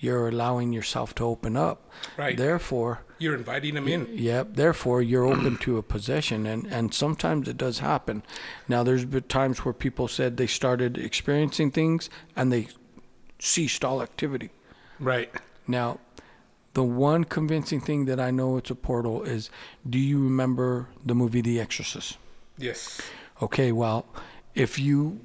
you're 0.00 0.28
allowing 0.28 0.72
yourself 0.72 1.14
to 1.14 1.24
open 1.24 1.56
up 1.56 1.90
Right. 2.16 2.36
therefore 2.36 3.04
You're 3.18 3.36
inviting 3.36 3.74
them 3.74 3.86
in. 3.86 4.08
Yep. 4.10 4.54
Therefore, 4.54 5.00
you're 5.00 5.24
open 5.24 5.56
to 5.58 5.78
a 5.78 5.82
possession, 5.82 6.44
and 6.44 6.66
and 6.66 6.92
sometimes 6.92 7.46
it 7.46 7.56
does 7.56 7.78
happen. 7.78 8.24
Now, 8.66 8.82
there's 8.82 9.04
been 9.04 9.22
times 9.28 9.64
where 9.64 9.72
people 9.72 10.08
said 10.08 10.36
they 10.36 10.48
started 10.48 10.98
experiencing 10.98 11.70
things 11.70 12.10
and 12.34 12.50
they 12.52 12.66
ceased 13.38 13.84
all 13.84 14.02
activity. 14.02 14.50
Right. 14.98 15.30
Now, 15.68 16.00
the 16.74 16.82
one 16.82 17.22
convincing 17.22 17.80
thing 17.80 18.06
that 18.06 18.18
I 18.18 18.32
know 18.32 18.56
it's 18.56 18.70
a 18.70 18.74
portal 18.74 19.22
is: 19.22 19.50
Do 19.88 19.98
you 20.00 20.18
remember 20.24 20.88
the 21.06 21.14
movie 21.14 21.42
The 21.42 21.60
Exorcist? 21.60 22.18
Yes. 22.62 23.00
Okay. 23.42 23.72
Well, 23.72 24.06
if 24.54 24.78
you 24.78 25.20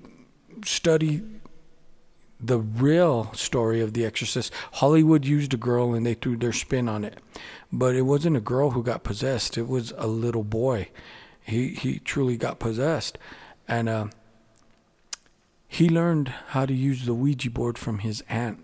study 0.66 1.22
the 2.40 2.60
real 2.60 3.32
story 3.34 3.80
of 3.80 3.94
The 3.94 4.06
Exorcist, 4.06 4.52
Hollywood 4.74 5.26
used 5.26 5.54
a 5.54 5.58
girl 5.58 5.94
and 5.94 6.06
they 6.06 6.16
threw 6.16 6.36
their 6.36 6.54
spin 6.54 6.90
on 6.90 7.04
it. 7.04 7.20
But 7.72 7.96
it 7.96 8.04
wasn't 8.04 8.38
a 8.38 8.42
girl 8.42 8.72
who 8.72 8.84
got 8.84 9.04
possessed, 9.04 9.58
it 9.58 9.68
was 9.68 9.94
a 9.98 10.08
little 10.08 10.44
boy. 10.44 10.90
He 11.44 11.70
he 11.70 12.00
truly 12.00 12.38
got 12.38 12.60
possessed. 12.60 13.18
And 13.68 13.88
uh, 13.88 14.08
he 15.68 15.90
learned 15.90 16.30
how 16.50 16.66
to 16.66 16.74
use 16.74 17.06
the 17.06 17.14
Ouija 17.14 17.50
board 17.52 17.78
from 17.78 18.00
his 18.00 18.24
aunt. 18.30 18.64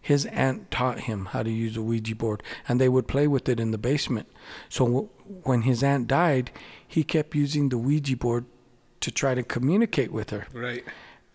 His 0.00 0.24
aunt 0.26 0.70
taught 0.70 1.00
him 1.00 1.26
how 1.26 1.42
to 1.42 1.50
use 1.50 1.76
a 1.76 1.82
Ouija 1.82 2.14
board, 2.14 2.42
and 2.66 2.80
they 2.80 2.88
would 2.88 3.06
play 3.06 3.26
with 3.26 3.48
it 3.48 3.60
in 3.60 3.72
the 3.72 3.78
basement. 3.78 4.26
So 4.70 4.86
w- 4.86 5.08
when 5.42 5.62
his 5.62 5.82
aunt 5.82 6.06
died, 6.06 6.50
he 6.88 7.04
kept 7.04 7.34
using 7.34 7.68
the 7.68 7.78
Ouija 7.78 8.16
board 8.16 8.44
to 9.00 9.10
try 9.12 9.34
to 9.34 9.42
communicate 9.42 10.10
with 10.12 10.30
her 10.30 10.46
Right. 10.52 10.84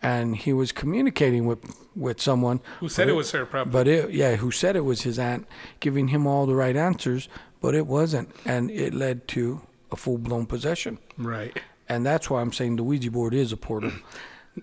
and 0.01 0.35
he 0.35 0.51
was 0.51 0.71
communicating 0.71 1.45
with 1.45 1.59
with 1.95 2.19
someone 2.19 2.59
Who 2.81 2.89
said 2.89 3.07
it 3.07 3.13
was 3.13 3.31
her? 3.31 3.45
Probably. 3.45 3.71
but 3.71 3.87
it 3.87 4.11
yeah 4.11 4.35
who 4.37 4.51
said 4.51 4.75
it 4.75 4.83
was 4.85 5.03
his 5.03 5.17
aunt 5.19 5.47
giving 5.79 6.09
him 6.09 6.27
all 6.27 6.45
the 6.45 6.55
right 6.55 6.75
answers 6.75 7.29
but 7.61 7.73
it 7.75 7.87
wasn't 7.87 8.29
and 8.45 8.69
it 8.71 8.93
led 8.93 9.27
to 9.29 9.61
a 9.91 9.95
full-blown 9.95 10.45
possession 10.47 10.97
right. 11.17 11.61
and 11.87 12.05
that's 12.05 12.29
why 12.29 12.41
i'm 12.41 12.51
saying 12.51 12.75
the 12.75 12.83
ouija 12.83 13.11
board 13.11 13.33
is 13.33 13.51
a 13.53 13.57
portal 13.57 13.91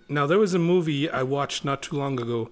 Now 0.09 0.25
there 0.27 0.39
was 0.39 0.55
a 0.55 0.59
movie 0.61 1.11
I 1.11 1.25
watched 1.25 1.65
not 1.65 1.83
too 1.83 1.97
long 1.97 2.21
ago. 2.21 2.51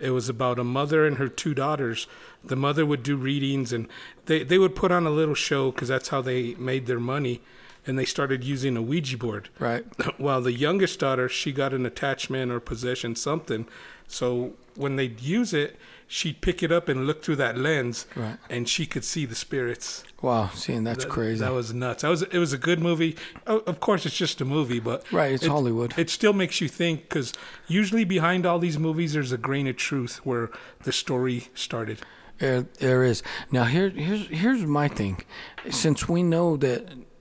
It 0.00 0.10
was 0.10 0.28
about 0.28 0.58
a 0.58 0.64
mother 0.64 1.06
and 1.06 1.18
her 1.18 1.28
two 1.28 1.54
daughters. 1.54 2.08
The 2.42 2.56
mother 2.56 2.84
would 2.84 3.04
do 3.04 3.16
readings, 3.16 3.72
and 3.72 3.86
they 4.26 4.42
they 4.42 4.58
would 4.58 4.74
put 4.74 4.90
on 4.90 5.06
a 5.06 5.10
little 5.10 5.36
show 5.36 5.70
because 5.70 5.86
that's 5.86 6.08
how 6.08 6.20
they 6.20 6.54
made 6.56 6.86
their 6.86 6.98
money. 6.98 7.42
And 7.86 7.98
they 7.98 8.04
started 8.04 8.44
using 8.44 8.76
a 8.76 8.82
Ouija 8.82 9.16
board. 9.16 9.48
right 9.58 9.84
While 10.18 10.42
the 10.42 10.52
youngest 10.52 10.98
daughter, 11.00 11.28
she 11.28 11.50
got 11.52 11.72
an 11.72 11.86
attachment 11.86 12.52
or 12.52 12.60
possession, 12.60 13.16
something. 13.16 13.66
So 14.06 14.52
when 14.74 14.96
they'd 14.96 15.20
use 15.20 15.54
it, 15.54 15.76
she'd 16.06 16.40
pick 16.40 16.62
it 16.62 16.70
up 16.72 16.88
and 16.88 17.06
look 17.06 17.22
through 17.22 17.36
that 17.36 17.56
lens, 17.56 18.06
Right. 18.16 18.36
and 18.50 18.68
she 18.68 18.84
could 18.84 19.04
see 19.04 19.24
the 19.24 19.34
spirits. 19.34 20.04
wow 20.20 20.50
seeing 20.54 20.84
that's 20.84 21.04
That- 21.04 21.10
crazy 21.10 21.40
That 21.40 21.52
was 21.54 21.72
nuts. 21.72 22.02
That 22.02 22.08
was 22.10 22.22
it 22.22 22.36
was 22.38 22.52
a 22.52 22.58
good 22.58 22.80
movie. 22.80 23.16
Of 23.46 23.80
course, 23.80 24.04
it's 24.04 24.16
just 24.16 24.40
a 24.40 24.44
movie, 24.44 24.80
but 24.80 25.10
right 25.12 25.32
it's 25.32 25.44
it- 25.44 25.48
hollywood 25.50 25.94
It 25.96 26.10
still 26.10 26.32
makes 26.34 26.60
you 26.60 26.68
think 26.68 27.02
because 27.08 27.32
usually 27.68 28.04
behind 28.04 28.44
all 28.44 28.58
these 28.58 28.78
movies, 28.78 29.12
there's 29.14 29.32
a 29.32 29.38
grain 29.38 29.66
of 29.68 29.76
truth 29.76 30.20
where 30.24 30.50
the 30.82 30.92
story 30.92 31.48
started. 31.54 32.00
There, 32.38 32.66
there 32.78 33.04
is. 33.04 33.22
Now 33.52 33.64
here, 33.64 33.88
here's 33.90 34.26
here's 34.28 34.64
my 34.66 34.88
thing. 34.88 35.22
Since 35.70 36.08
we 36.08 36.22
know 36.22 36.56
that 36.58 36.80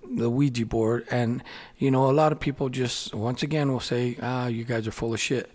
the 0.09 0.29
Ouija 0.29 0.65
board, 0.65 1.05
and 1.11 1.43
you 1.77 1.91
know, 1.91 2.09
a 2.09 2.13
lot 2.13 2.31
of 2.31 2.39
people 2.39 2.69
just 2.69 3.13
once 3.13 3.43
again 3.43 3.71
will 3.71 3.79
say, 3.79 4.17
"Ah, 4.21 4.47
you 4.47 4.63
guys 4.63 4.87
are 4.87 4.91
full 4.91 5.13
of 5.13 5.19
shit." 5.19 5.51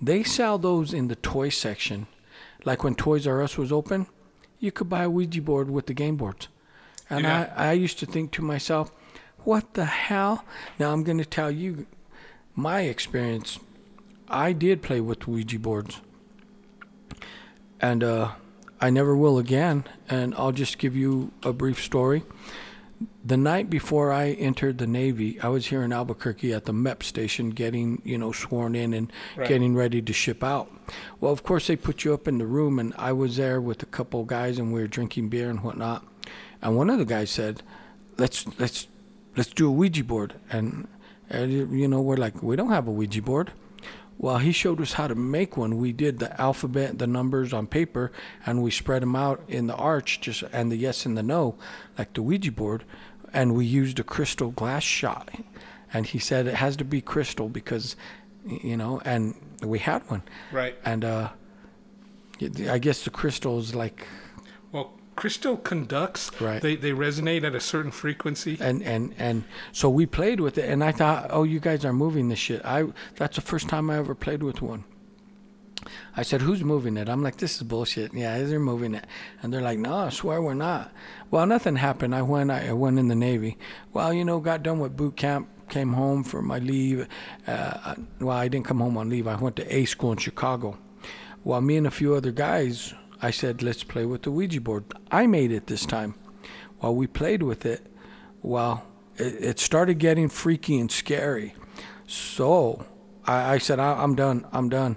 They 0.00 0.22
sell 0.22 0.58
those 0.58 0.94
in 0.94 1.08
the 1.08 1.16
toy 1.16 1.48
section, 1.48 2.06
like 2.64 2.82
when 2.84 2.94
Toys 2.94 3.26
R 3.26 3.42
Us 3.42 3.58
was 3.58 3.72
open. 3.72 4.06
You 4.60 4.72
could 4.72 4.88
buy 4.88 5.04
a 5.04 5.10
Ouija 5.10 5.42
board 5.42 5.70
with 5.70 5.86
the 5.86 5.94
game 5.94 6.16
boards, 6.16 6.48
and 7.10 7.22
Yeah. 7.24 7.52
I 7.56 7.68
I 7.68 7.72
used 7.72 7.98
to 8.00 8.06
think 8.06 8.30
to 8.32 8.42
myself, 8.42 8.90
"What 9.44 9.74
the 9.74 9.84
hell?" 9.84 10.44
Now 10.78 10.92
I'm 10.92 11.04
going 11.04 11.18
to 11.18 11.24
tell 11.24 11.50
you 11.50 11.86
my 12.54 12.82
experience. 12.82 13.58
I 14.28 14.52
did 14.52 14.82
play 14.82 15.00
with 15.00 15.26
Ouija 15.28 15.58
boards 15.58 16.00
and 17.80 18.02
uh, 18.04 18.32
I 18.80 18.90
never 18.90 19.16
will 19.16 19.38
again. 19.38 19.84
And 20.08 20.34
I'll 20.36 20.52
just 20.52 20.78
give 20.78 20.96
you 20.96 21.32
a 21.42 21.52
brief 21.52 21.82
story. 21.82 22.24
The 23.24 23.36
night 23.36 23.68
before 23.70 24.10
I 24.12 24.30
entered 24.30 24.78
the 24.78 24.86
Navy, 24.86 25.38
I 25.40 25.48
was 25.48 25.66
here 25.66 25.82
in 25.82 25.92
Albuquerque 25.92 26.52
at 26.52 26.64
the 26.64 26.72
MEPS 26.72 27.04
station 27.04 27.50
getting, 27.50 28.00
you 28.04 28.18
know, 28.18 28.32
sworn 28.32 28.74
in 28.74 28.92
and 28.94 29.12
Right. 29.36 29.46
getting 29.48 29.74
ready 29.76 30.00
to 30.02 30.12
ship 30.12 30.42
out. 30.42 30.70
Well, 31.20 31.32
of 31.32 31.42
course, 31.42 31.66
they 31.68 31.76
put 31.76 32.04
you 32.04 32.12
up 32.14 32.26
in 32.26 32.38
the 32.38 32.46
room, 32.46 32.78
and 32.78 32.94
I 32.98 33.12
was 33.12 33.36
there 33.36 33.60
with 33.60 33.82
a 33.82 33.86
couple 33.86 34.24
guys, 34.24 34.58
and 34.58 34.72
we 34.72 34.80
were 34.80 34.88
drinking 34.88 35.28
beer 35.28 35.50
and 35.50 35.60
whatnot. 35.62 36.04
And 36.62 36.76
one 36.76 36.90
of 36.90 36.98
the 36.98 37.04
guys 37.04 37.30
said, 37.30 37.62
"Let's 38.16 38.46
let's 38.58 38.88
let's 39.36 39.50
do 39.50 39.68
a 39.68 39.72
Ouija 39.72 40.02
board." 40.04 40.34
And 40.50 40.88
And, 41.30 41.52
you 41.52 41.66
you 41.70 41.86
know, 41.88 42.00
we're 42.00 42.16
like, 42.16 42.42
we 42.42 42.56
don't 42.56 42.70
have 42.70 42.88
a 42.88 42.90
Ouija 42.90 43.20
board. 43.20 43.52
Well, 44.18 44.38
he 44.38 44.50
showed 44.50 44.80
us 44.80 44.94
how 44.94 45.06
to 45.06 45.14
make 45.14 45.56
one. 45.56 45.78
We 45.78 45.92
did 45.92 46.18
the 46.18 46.38
alphabet, 46.40 46.98
the 46.98 47.06
numbers 47.06 47.52
on 47.52 47.68
paper, 47.68 48.10
and 48.44 48.62
we 48.64 48.72
spread 48.72 49.02
them 49.02 49.14
out 49.14 49.42
in 49.46 49.68
the 49.68 49.76
arch, 49.76 50.20
just 50.20 50.42
and 50.52 50.72
the 50.72 50.76
yes 50.76 51.06
and 51.06 51.16
the 51.16 51.22
no, 51.22 51.54
like 51.96 52.14
the 52.14 52.22
Ouija 52.22 52.50
board. 52.50 52.84
And 53.32 53.54
we 53.54 53.64
used 53.64 54.00
a 54.00 54.02
crystal 54.02 54.50
glass 54.50 54.82
shot. 54.82 55.30
And 55.92 56.06
he 56.06 56.18
said 56.18 56.46
it 56.46 56.54
has 56.54 56.76
to 56.78 56.84
be 56.84 57.00
crystal 57.00 57.48
because, 57.48 57.94
you 58.44 58.76
know, 58.76 59.00
and 59.04 59.34
we 59.62 59.78
had 59.78 60.02
one. 60.10 60.22
Right. 60.50 60.76
And 60.84 61.04
uh, 61.04 61.30
I 62.68 62.78
guess 62.78 63.04
the 63.04 63.10
crystal 63.10 63.58
is 63.58 63.74
like 63.74 64.06
Well, 64.72 64.97
crystal 65.18 65.56
conducts. 65.56 66.30
Right. 66.40 66.62
They 66.62 66.76
they 66.76 66.92
resonate 66.92 67.42
at 67.42 67.52
a 67.52 67.58
certain 67.58 67.90
frequency. 67.90 68.56
and 68.60 68.80
and 68.84 69.12
and 69.18 69.42
so 69.72 69.90
we 69.90 70.06
played 70.06 70.38
with 70.38 70.56
it 70.58 70.70
and 70.70 70.84
i 70.84 70.92
thought 70.92 71.26
oh 71.30 71.42
you 71.42 71.58
guys 71.58 71.84
are 71.84 71.92
moving 71.92 72.28
this 72.28 72.38
shit. 72.38 72.64
I 72.64 72.84
that's 73.16 73.34
the 73.34 73.42
first 73.42 73.68
time 73.68 73.90
i 73.90 73.98
ever 73.98 74.14
played 74.14 74.44
with 74.44 74.62
one. 74.62 74.84
I 76.16 76.22
said 76.22 76.42
who's 76.42 76.62
moving 76.62 76.96
it? 76.96 77.08
I'm 77.08 77.24
like 77.24 77.38
this 77.38 77.56
is 77.56 77.64
bullshit. 77.64 78.14
Yeah 78.14 78.38
they're 78.44 78.60
moving 78.60 78.94
it. 78.94 79.06
And 79.42 79.52
they're 79.52 79.60
like 79.70 79.80
no 79.80 79.92
i 80.06 80.10
swear 80.10 80.40
we're 80.40 80.54
not. 80.54 80.92
Well 81.32 81.46
nothing 81.46 81.74
happened. 81.74 82.14
I 82.14 82.22
went 82.22 82.52
i 82.52 82.72
went 82.72 83.00
in 83.00 83.08
the 83.08 83.16
navy. 83.16 83.58
Well 83.92 84.12
you 84.12 84.24
know 84.24 84.38
got 84.38 84.62
done 84.62 84.78
with 84.78 84.96
boot 84.96 85.16
camp 85.16 85.48
came 85.68 85.94
home 85.94 86.22
for 86.22 86.42
my 86.42 86.60
leave. 86.60 87.08
Uh, 87.44 87.96
well 88.20 88.38
i 88.38 88.46
didn't 88.46 88.66
come 88.66 88.78
home 88.78 88.96
on 88.96 89.10
leave. 89.10 89.26
I 89.26 89.34
went 89.34 89.56
to 89.56 89.66
a 89.74 89.84
school 89.84 90.12
in 90.12 90.18
chicago. 90.18 90.78
Well 91.42 91.60
me 91.60 91.76
and 91.76 91.88
a 91.88 91.90
few 91.90 92.14
other 92.14 92.30
guys 92.30 92.94
i 93.20 93.30
said 93.30 93.62
let's 93.62 93.84
play 93.84 94.04
with 94.04 94.22
the 94.22 94.30
ouija 94.30 94.60
board 94.60 94.84
i 95.10 95.26
made 95.26 95.50
it 95.50 95.66
this 95.66 95.86
time 95.86 96.14
while 96.78 96.94
we 96.94 97.06
played 97.06 97.42
with 97.42 97.66
it 97.66 97.86
well, 98.42 98.86
it, 99.16 99.34
it 99.44 99.58
started 99.58 99.98
getting 99.98 100.28
freaky 100.28 100.78
and 100.78 100.90
scary. 100.90 101.54
So 102.06 102.86
I, 103.24 103.54
I 103.54 103.58
said, 103.58 103.78
I, 103.78 104.02
I'm 104.02 104.14
done. 104.14 104.46
I'm 104.52 104.68
done. 104.68 104.96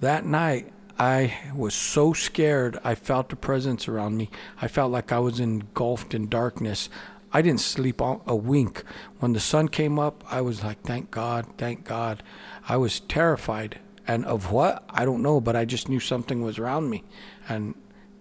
That 0.00 0.24
night, 0.24 0.72
I 0.98 1.36
was 1.54 1.74
so 1.74 2.12
scared. 2.12 2.78
I 2.82 2.94
felt 2.94 3.28
the 3.28 3.36
presence 3.36 3.88
around 3.88 4.16
me. 4.16 4.30
I 4.60 4.68
felt 4.68 4.90
like 4.90 5.12
I 5.12 5.18
was 5.18 5.38
engulfed 5.38 6.14
in 6.14 6.28
darkness. 6.28 6.88
I 7.32 7.42
didn't 7.42 7.60
sleep 7.60 8.00
a 8.00 8.20
a 8.26 8.34
wink. 8.34 8.84
When 9.18 9.32
the 9.32 9.40
sun 9.40 9.68
came 9.68 9.98
up, 9.98 10.24
I 10.30 10.40
was 10.40 10.64
like, 10.64 10.80
thank 10.82 11.10
God, 11.10 11.46
thank 11.58 11.84
God. 11.84 12.22
I 12.68 12.78
was 12.78 13.00
terrified. 13.00 13.78
And 14.08 14.24
of 14.24 14.50
what? 14.50 14.82
I 14.88 15.04
don't 15.04 15.22
know, 15.22 15.40
but 15.40 15.54
I 15.54 15.66
just 15.66 15.88
knew 15.88 16.00
something 16.00 16.42
was 16.42 16.58
around 16.58 16.90
me. 16.90 17.04
And 17.48 17.74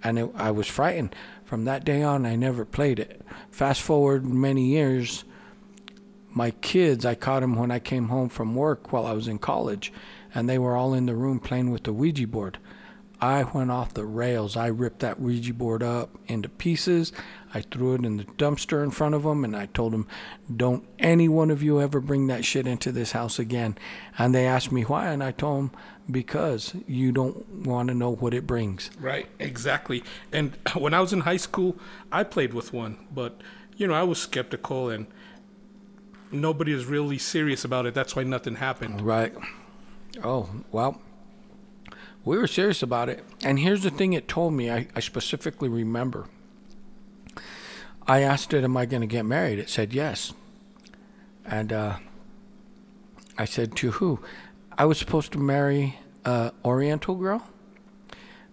and 0.03 0.19
it, 0.19 0.29
I 0.35 0.51
was 0.51 0.67
frightened. 0.67 1.15
From 1.43 1.65
that 1.65 1.85
day 1.85 2.03
on, 2.03 2.25
I 2.25 2.35
never 2.35 2.65
played 2.65 2.99
it. 2.99 3.21
Fast 3.49 3.81
forward 3.81 4.25
many 4.25 4.65
years, 4.65 5.23
my 6.29 6.51
kids, 6.51 7.05
I 7.05 7.15
caught 7.15 7.39
them 7.39 7.55
when 7.55 7.71
I 7.71 7.79
came 7.79 8.09
home 8.09 8.29
from 8.29 8.53
work 8.53 8.91
while 8.91 9.07
I 9.07 9.13
was 9.13 9.27
in 9.27 9.39
college, 9.39 9.91
and 10.35 10.47
they 10.47 10.59
were 10.59 10.75
all 10.75 10.93
in 10.93 11.07
the 11.07 11.15
room 11.15 11.39
playing 11.39 11.71
with 11.71 11.83
the 11.83 11.93
Ouija 11.93 12.27
board. 12.27 12.59
I 13.19 13.43
went 13.43 13.71
off 13.71 13.93
the 13.93 14.05
rails. 14.05 14.55
I 14.55 14.67
ripped 14.67 14.99
that 14.99 15.19
Ouija 15.19 15.53
board 15.53 15.81
up 15.81 16.15
into 16.27 16.49
pieces. 16.49 17.11
I 17.53 17.61
threw 17.61 17.95
it 17.95 18.05
in 18.05 18.17
the 18.17 18.25
dumpster 18.25 18.83
in 18.83 18.91
front 18.91 19.15
of 19.15 19.23
them, 19.23 19.43
and 19.43 19.55
I 19.55 19.65
told 19.67 19.93
them, 19.93 20.07
"Don't 20.55 20.83
any 20.99 21.27
one 21.27 21.49
of 21.49 21.63
you 21.63 21.81
ever 21.81 21.99
bring 21.99 22.27
that 22.27 22.45
shit 22.45 22.67
into 22.67 22.91
this 22.91 23.13
house 23.13 23.39
again." 23.39 23.77
And 24.17 24.35
they 24.35 24.45
asked 24.45 24.71
me 24.71 24.83
why, 24.83 25.07
and 25.07 25.23
I 25.23 25.31
told 25.31 25.57
them, 25.57 25.71
"Because 26.11 26.75
you 26.85 27.11
don't 27.11 27.65
want 27.65 27.87
to 27.89 27.95
know 27.95 28.11
what 28.11 28.33
it 28.33 28.45
brings." 28.45 28.91
Right, 28.99 29.27
exactly. 29.39 30.03
And 30.31 30.53
when 30.75 30.93
I 30.93 30.99
was 30.99 31.13
in 31.13 31.21
high 31.21 31.37
school, 31.37 31.77
I 32.11 32.23
played 32.23 32.53
with 32.53 32.71
one, 32.71 32.97
but 33.11 33.41
you 33.77 33.87
know, 33.87 33.93
I 33.93 34.03
was 34.03 34.19
skeptical 34.19 34.89
and 34.89 35.07
nobody 36.31 36.73
was 36.73 36.85
really 36.85 37.17
serious 37.17 37.63
about 37.63 37.85
it. 37.85 37.93
That's 37.93 38.15
why 38.15 38.23
nothing 38.23 38.55
happened. 38.55 39.01
Right. 39.01 39.33
Oh, 40.23 40.49
well, 40.71 41.01
we 42.27 42.37
were 42.37 42.47
serious 42.47 42.83
about 42.83 43.07
it. 43.07 43.23
And 43.43 43.57
here's 43.57 43.83
the 43.83 43.89
thing 43.89 44.11
it 44.11 44.27
told 44.27 44.53
me, 44.53 44.69
I, 44.69 44.87
I 44.93 44.99
specifically 44.99 45.69
remember. 45.69 46.27
I 48.05 48.21
asked 48.21 48.53
it, 48.53 48.63
Am 48.63 48.75
I 48.75 48.85
going 48.85 49.01
to 49.01 49.07
get 49.07 49.25
married? 49.25 49.59
It 49.59 49.69
said 49.69 49.93
yes. 49.93 50.33
And 51.45 51.71
uh, 51.71 51.97
I 53.37 53.45
said, 53.45 53.75
To 53.77 53.91
who? 53.91 54.19
I 54.77 54.85
was 54.85 54.99
supposed 54.99 55.31
to 55.31 55.39
marry 55.39 55.99
a 56.25 56.51
Oriental 56.65 57.15
girl. 57.15 57.47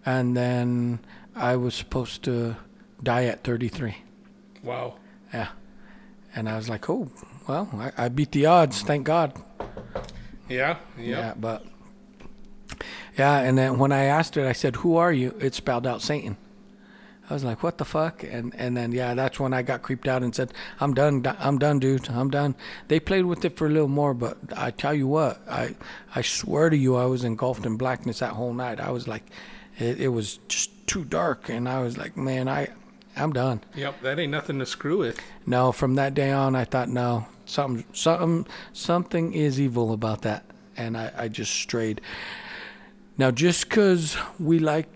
And 0.05 0.37
then 0.37 0.99
I 1.35 1.57
was 1.57 1.75
supposed 1.75 2.23
to 2.23 2.55
die 3.03 3.25
at 3.25 3.43
33. 3.43 3.97
Wow. 4.63 4.95
Yeah. 5.33 5.49
And 6.33 6.47
I 6.47 6.55
was 6.55 6.69
like, 6.69 6.89
Oh, 6.89 7.11
well, 7.47 7.69
I, 7.73 8.05
I 8.05 8.07
beat 8.07 8.31
the 8.31 8.45
odds. 8.45 8.81
Thank 8.83 9.05
God. 9.05 9.33
Yeah, 10.47 10.77
yeah. 10.97 11.17
Yeah, 11.17 11.33
but 11.35 11.65
yeah, 13.17 13.39
and 13.39 13.57
then 13.57 13.77
when 13.77 13.91
I 13.91 14.03
asked 14.03 14.37
it, 14.37 14.45
I 14.45 14.53
said, 14.53 14.77
"Who 14.77 14.95
are 14.95 15.11
you?" 15.13 15.35
It 15.39 15.53
spelled 15.53 15.87
out 15.87 16.01
Satan. 16.01 16.37
I 17.29 17.33
was 17.33 17.43
like, 17.43 17.63
"What 17.63 17.77
the 17.77 17.85
fuck?" 17.85 18.23
And 18.23 18.53
and 18.55 18.77
then 18.77 18.91
yeah, 18.91 19.13
that's 19.13 19.39
when 19.39 19.53
I 19.53 19.61
got 19.61 19.81
creeped 19.81 20.07
out 20.07 20.23
and 20.23 20.35
said, 20.35 20.53
"I'm 20.79 20.93
done. 20.93 21.25
I'm 21.39 21.57
done, 21.57 21.79
dude. 21.79 22.09
I'm 22.09 22.29
done." 22.29 22.55
They 22.87 22.99
played 22.99 23.25
with 23.25 23.43
it 23.45 23.57
for 23.57 23.67
a 23.67 23.69
little 23.69 23.87
more, 23.87 24.13
but 24.13 24.37
I 24.55 24.71
tell 24.71 24.93
you 24.93 25.07
what, 25.07 25.41
I 25.49 25.75
I 26.13 26.21
swear 26.21 26.69
to 26.69 26.77
you, 26.77 26.95
I 26.95 27.05
was 27.05 27.23
engulfed 27.23 27.65
in 27.65 27.77
blackness 27.77 28.19
that 28.19 28.33
whole 28.33 28.53
night. 28.53 28.79
I 28.79 28.91
was 28.91 29.07
like, 29.07 29.23
it, 29.77 29.99
it 29.99 30.07
was 30.09 30.37
just 30.47 30.87
too 30.87 31.03
dark, 31.03 31.49
and 31.49 31.67
I 31.67 31.81
was 31.81 31.97
like, 31.97 32.15
man, 32.15 32.47
I 32.47 32.69
I'm 33.17 33.33
done. 33.33 33.61
Yep, 33.75 34.01
that 34.01 34.19
ain't 34.19 34.31
nothing 34.31 34.59
to 34.59 34.65
screw 34.65 34.99
with. 34.99 35.19
No, 35.45 35.71
from 35.71 35.95
that 35.95 36.13
day 36.13 36.31
on, 36.31 36.55
I 36.55 36.65
thought, 36.65 36.89
no, 36.89 37.27
something, 37.45 37.85
something, 37.93 38.45
something 38.73 39.33
is 39.33 39.59
evil 39.59 39.93
about 39.93 40.21
that, 40.23 40.43
and 40.75 40.97
I, 40.97 41.11
I 41.17 41.27
just 41.27 41.53
strayed. 41.53 42.01
Now, 43.17 43.31
just 43.31 43.69
because 43.69 44.17
we 44.39 44.59
like 44.59 44.87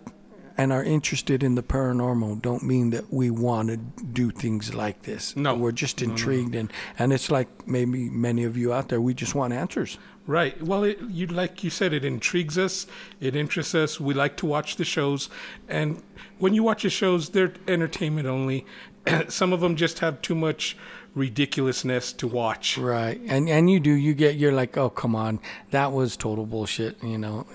and 0.58 0.74
are 0.74 0.84
interested 0.84 1.42
in 1.42 1.56
the 1.56 1.64
paranormal, 1.64 2.42
don't 2.42 2.64
mean 2.64 2.90
that 2.90 3.14
we 3.14 3.30
want 3.30 3.70
to 3.70 3.78
do 3.78 4.30
things 4.30 4.74
like 4.74 5.04
this. 5.04 5.34
No. 5.38 5.56
we're 5.56 5.72
just 5.72 6.02
intrigued, 6.02 6.54
and 6.54 6.72
and 6.98 7.14
it's 7.14 7.32
like 7.32 7.66
maybe 7.66 8.10
many 8.10 8.44
of 8.44 8.58
you 8.58 8.74
out 8.74 8.90
there, 8.90 9.00
we 9.00 9.14
just 9.14 9.36
want 9.36 9.54
answers. 9.54 9.98
Right. 10.28 10.62
Well, 10.62 10.84
it, 10.84 11.00
you 11.08 11.28
like 11.28 11.64
you 11.64 11.70
said, 11.70 11.94
it 11.94 12.04
intrigues 12.04 12.58
us. 12.58 12.88
It 13.22 13.38
interests 13.38 13.74
us. 13.74 14.02
We 14.02 14.14
like 14.14 14.36
to 14.38 14.46
watch 14.46 14.76
the 14.76 14.84
shows, 14.84 15.30
and 15.70 16.04
when 16.40 16.54
you 16.54 16.62
watch 16.62 16.84
the 16.84 16.90
shows, 16.90 17.30
they're 17.30 17.54
entertainment 17.68 18.28
only. 18.28 18.66
Some 19.30 19.54
of 19.54 19.62
them 19.62 19.78
just 19.78 20.00
have 20.00 20.22
too 20.22 20.36
much 20.36 20.76
ridiculousness 21.16 22.14
to 22.14 22.28
watch. 22.28 22.78
Right, 22.78 23.20
and 23.28 23.50
and 23.50 23.70
you 23.70 23.80
do. 23.80 23.92
You 23.92 24.14
get. 24.14 24.36
You're 24.36 24.52
like, 24.52 24.78
oh 24.78 24.90
come 24.90 25.16
on, 25.16 25.40
that 25.72 25.92
was 25.92 26.16
total 26.18 26.46
bullshit, 26.46 27.02
you 27.04 27.18
know. 27.18 27.48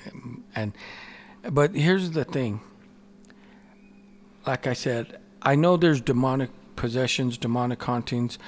And 0.54 0.72
but 1.50 1.74
here's 1.74 2.12
the 2.12 2.24
thing. 2.24 2.60
Like 4.46 4.66
I 4.66 4.74
said, 4.74 5.18
I 5.42 5.54
know 5.54 5.76
there's 5.76 6.00
demonic 6.00 6.50
possessions, 6.76 7.38
demonic 7.38 7.82
hauntings, 7.82 8.38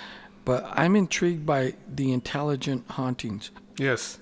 but 0.45 0.67
I'm 0.71 0.95
intrigued 0.97 1.47
by 1.47 1.75
the 1.89 2.13
intelligent 2.13 2.85
hauntings. 2.91 3.51
Yes. 3.79 4.19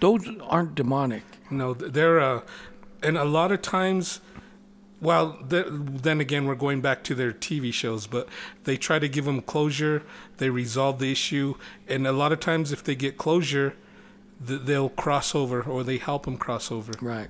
Those 0.00 0.28
aren't 0.42 0.74
demonic. 0.74 1.22
No, 1.50 1.74
th- 1.74 1.92
they're 1.92 2.20
uh, 2.20 2.40
and 3.02 3.16
a 3.16 3.24
lot 3.24 3.52
of 3.52 3.62
times. 3.62 4.20
Well, 5.02 5.36
th- 5.50 5.66
then 5.68 6.20
again, 6.20 6.46
we're 6.46 6.54
going 6.54 6.80
back 6.80 7.02
to 7.04 7.14
their 7.16 7.32
TV 7.32 7.72
shows, 7.72 8.06
but 8.06 8.28
they 8.64 8.76
try 8.76 9.00
to 9.00 9.08
give 9.08 9.24
them 9.24 9.42
closure. 9.42 10.04
They 10.36 10.48
resolve 10.48 11.00
the 11.00 11.10
issue, 11.10 11.56
and 11.88 12.06
a 12.06 12.12
lot 12.12 12.30
of 12.30 12.38
times, 12.38 12.70
if 12.70 12.84
they 12.84 12.94
get 12.94 13.18
closure, 13.18 13.74
th- 14.46 14.60
they'll 14.62 14.88
cross 14.88 15.34
over 15.34 15.60
or 15.60 15.82
they 15.82 15.98
help 15.98 16.24
them 16.24 16.36
cross 16.36 16.70
over. 16.70 16.92
Right. 17.00 17.28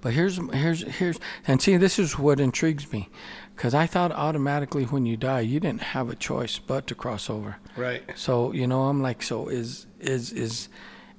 But 0.00 0.12
here's 0.12 0.38
here's 0.52 0.82
here's 0.82 1.20
and 1.46 1.62
see 1.62 1.76
this 1.76 1.98
is 2.00 2.18
what 2.18 2.40
intrigues 2.40 2.92
me, 2.92 3.08
because 3.54 3.72
I 3.72 3.86
thought 3.86 4.10
automatically 4.12 4.84
when 4.84 5.06
you 5.06 5.16
die 5.16 5.40
you 5.40 5.60
didn't 5.60 5.82
have 5.82 6.10
a 6.10 6.16
choice 6.16 6.58
but 6.58 6.86
to 6.88 6.94
cross 6.96 7.30
over. 7.30 7.56
Right. 7.76 8.02
So 8.16 8.52
you 8.52 8.66
know, 8.66 8.82
I'm 8.82 9.02
like, 9.02 9.22
so 9.22 9.48
is 9.48 9.86
is 10.00 10.32
is 10.32 10.68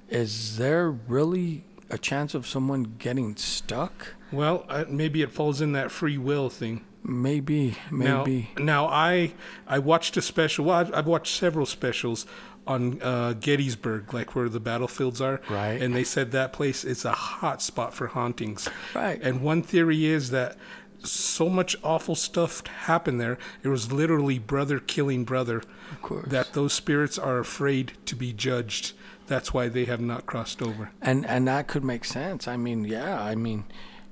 is 0.09 0.57
there 0.57 0.91
really 0.91 1.63
a 1.89 1.97
chance 1.97 2.35
of 2.35 2.45
someone 2.45 2.95
getting 2.99 3.35
stuck? 3.37 4.15
Well, 4.31 4.65
uh, 4.69 4.85
maybe 4.89 5.21
it 5.21 5.31
falls 5.31 5.61
in 5.61 5.71
that 5.73 5.91
free 5.91 6.17
will 6.17 6.49
thing. 6.49 6.83
Maybe, 7.03 7.77
maybe. 7.91 8.49
Now, 8.57 8.63
now 8.63 8.87
I 8.87 9.33
I 9.67 9.79
watched 9.79 10.17
a 10.17 10.21
special. 10.21 10.65
Well, 10.65 10.77
I've, 10.77 10.93
I've 10.93 11.07
watched 11.07 11.35
several 11.35 11.65
specials 11.67 12.25
on 12.67 12.99
uh, 13.03 13.33
Gettysburg, 13.33 14.11
like 14.11 14.33
where 14.35 14.49
the 14.49 14.59
battlefields 14.59 15.21
are. 15.21 15.39
Right. 15.49 15.79
And 15.79 15.95
they 15.95 16.03
said 16.03 16.31
that 16.31 16.51
place 16.51 16.83
is 16.83 17.05
a 17.05 17.11
hot 17.11 17.61
spot 17.61 17.93
for 17.93 18.07
hauntings. 18.07 18.67
Right. 18.95 19.21
And 19.21 19.41
one 19.41 19.61
theory 19.61 20.05
is 20.05 20.31
that 20.31 20.57
so 21.03 21.47
much 21.47 21.75
awful 21.83 22.15
stuff 22.15 22.65
happened 22.65 23.21
there. 23.21 23.37
It 23.61 23.67
was 23.67 23.91
literally 23.91 24.39
brother 24.39 24.79
killing 24.79 25.23
brother. 25.25 25.57
Of 25.91 26.01
course. 26.01 26.27
That 26.27 26.53
those 26.53 26.73
spirits 26.73 27.19
are 27.19 27.37
afraid 27.37 27.93
to 28.07 28.15
be 28.15 28.33
judged. 28.33 28.93
That's 29.27 29.53
why 29.53 29.67
they 29.69 29.85
have 29.85 30.01
not 30.01 30.25
crossed 30.25 30.61
over. 30.63 30.91
and 31.01 31.23
and 31.27 31.47
that 31.47 31.67
could 31.67 31.83
make 31.83 32.03
sense. 32.05 32.47
I 32.47 32.57
mean, 32.57 32.83
yeah. 32.85 33.21
I 33.21 33.35
mean, 33.35 33.65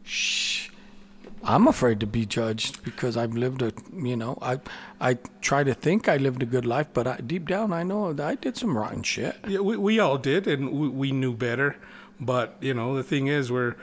shh. 0.03 0.69
I'm 1.45 1.67
afraid 1.67 1.99
to 1.99 2.07
be 2.07 2.25
judged 2.25 2.83
because 2.83 3.17
I've 3.17 3.33
lived 3.33 3.61
a, 3.61 3.73
you 3.93 4.15
know, 4.15 4.37
I, 4.41 4.61
I 5.01 5.15
try 5.41 5.65
to 5.65 5.73
think 5.73 6.07
I 6.07 6.15
lived 6.15 6.41
a 6.41 6.45
good 6.45 6.65
life, 6.65 6.87
but 6.93 7.05
I, 7.05 7.17
deep 7.17 7.49
down 7.49 7.73
I 7.73 7.83
know 7.83 8.13
that 8.13 8.25
I 8.25 8.35
did 8.35 8.55
some 8.55 8.77
rotten 8.77 9.03
shit. 9.03 9.35
Yeah, 9.45 9.59
we, 9.59 9.75
we 9.75 9.99
all 9.99 10.17
did, 10.17 10.47
and 10.47 10.71
we, 10.71 10.87
we 10.87 11.11
knew 11.11 11.33
better. 11.33 11.75
But 12.19 12.55
you 12.61 12.73
know, 12.73 12.95
the 12.95 13.03
thing 13.03 13.27
is, 13.27 13.51
we're 13.51 13.75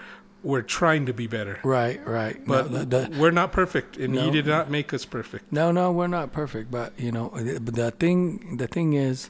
we're 0.42 0.62
trying 0.62 1.04
to 1.04 1.12
be 1.12 1.26
better. 1.26 1.60
Right, 1.62 2.00
right. 2.06 2.40
But 2.46 2.70
no, 2.70 2.84
the, 2.84 3.14
we're 3.18 3.30
not 3.30 3.52
perfect, 3.52 3.98
and 3.98 4.14
No. 4.14 4.22
He 4.24 4.30
did 4.30 4.46
not 4.46 4.70
make 4.70 4.94
us 4.94 5.04
perfect. 5.04 5.52
no, 5.52 5.70
no, 5.70 5.92
we're 5.92 6.06
not 6.06 6.32
perfect, 6.32 6.70
but 6.70 6.98
you 6.98 7.12
know, 7.12 7.30
but 7.60 7.74
the 7.74 7.90
thing, 7.90 8.56
the 8.56 8.66
thing 8.66 8.94
is, 8.94 9.28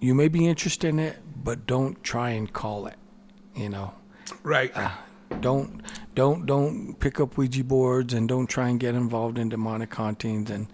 you 0.00 0.12
may 0.14 0.26
be 0.26 0.48
interested 0.48 0.88
in 0.88 0.98
it, 0.98 1.18
but 1.44 1.66
don't 1.66 2.02
try 2.02 2.30
and 2.30 2.52
call 2.52 2.88
it. 2.88 2.96
You 3.54 3.68
know, 3.68 3.94
Right. 4.42 4.72
don't 5.40 5.82
don't 6.14 6.46
don't 6.46 6.94
pick 7.00 7.18
up 7.20 7.36
Ouija 7.38 7.64
boards 7.64 8.12
and 8.14 8.28
don't 8.28 8.46
try 8.46 8.68
and 8.68 8.78
get 8.78 8.94
involved 8.94 9.38
in 9.38 9.48
demonic 9.48 9.94
hauntings 9.94 10.50
and 10.50 10.66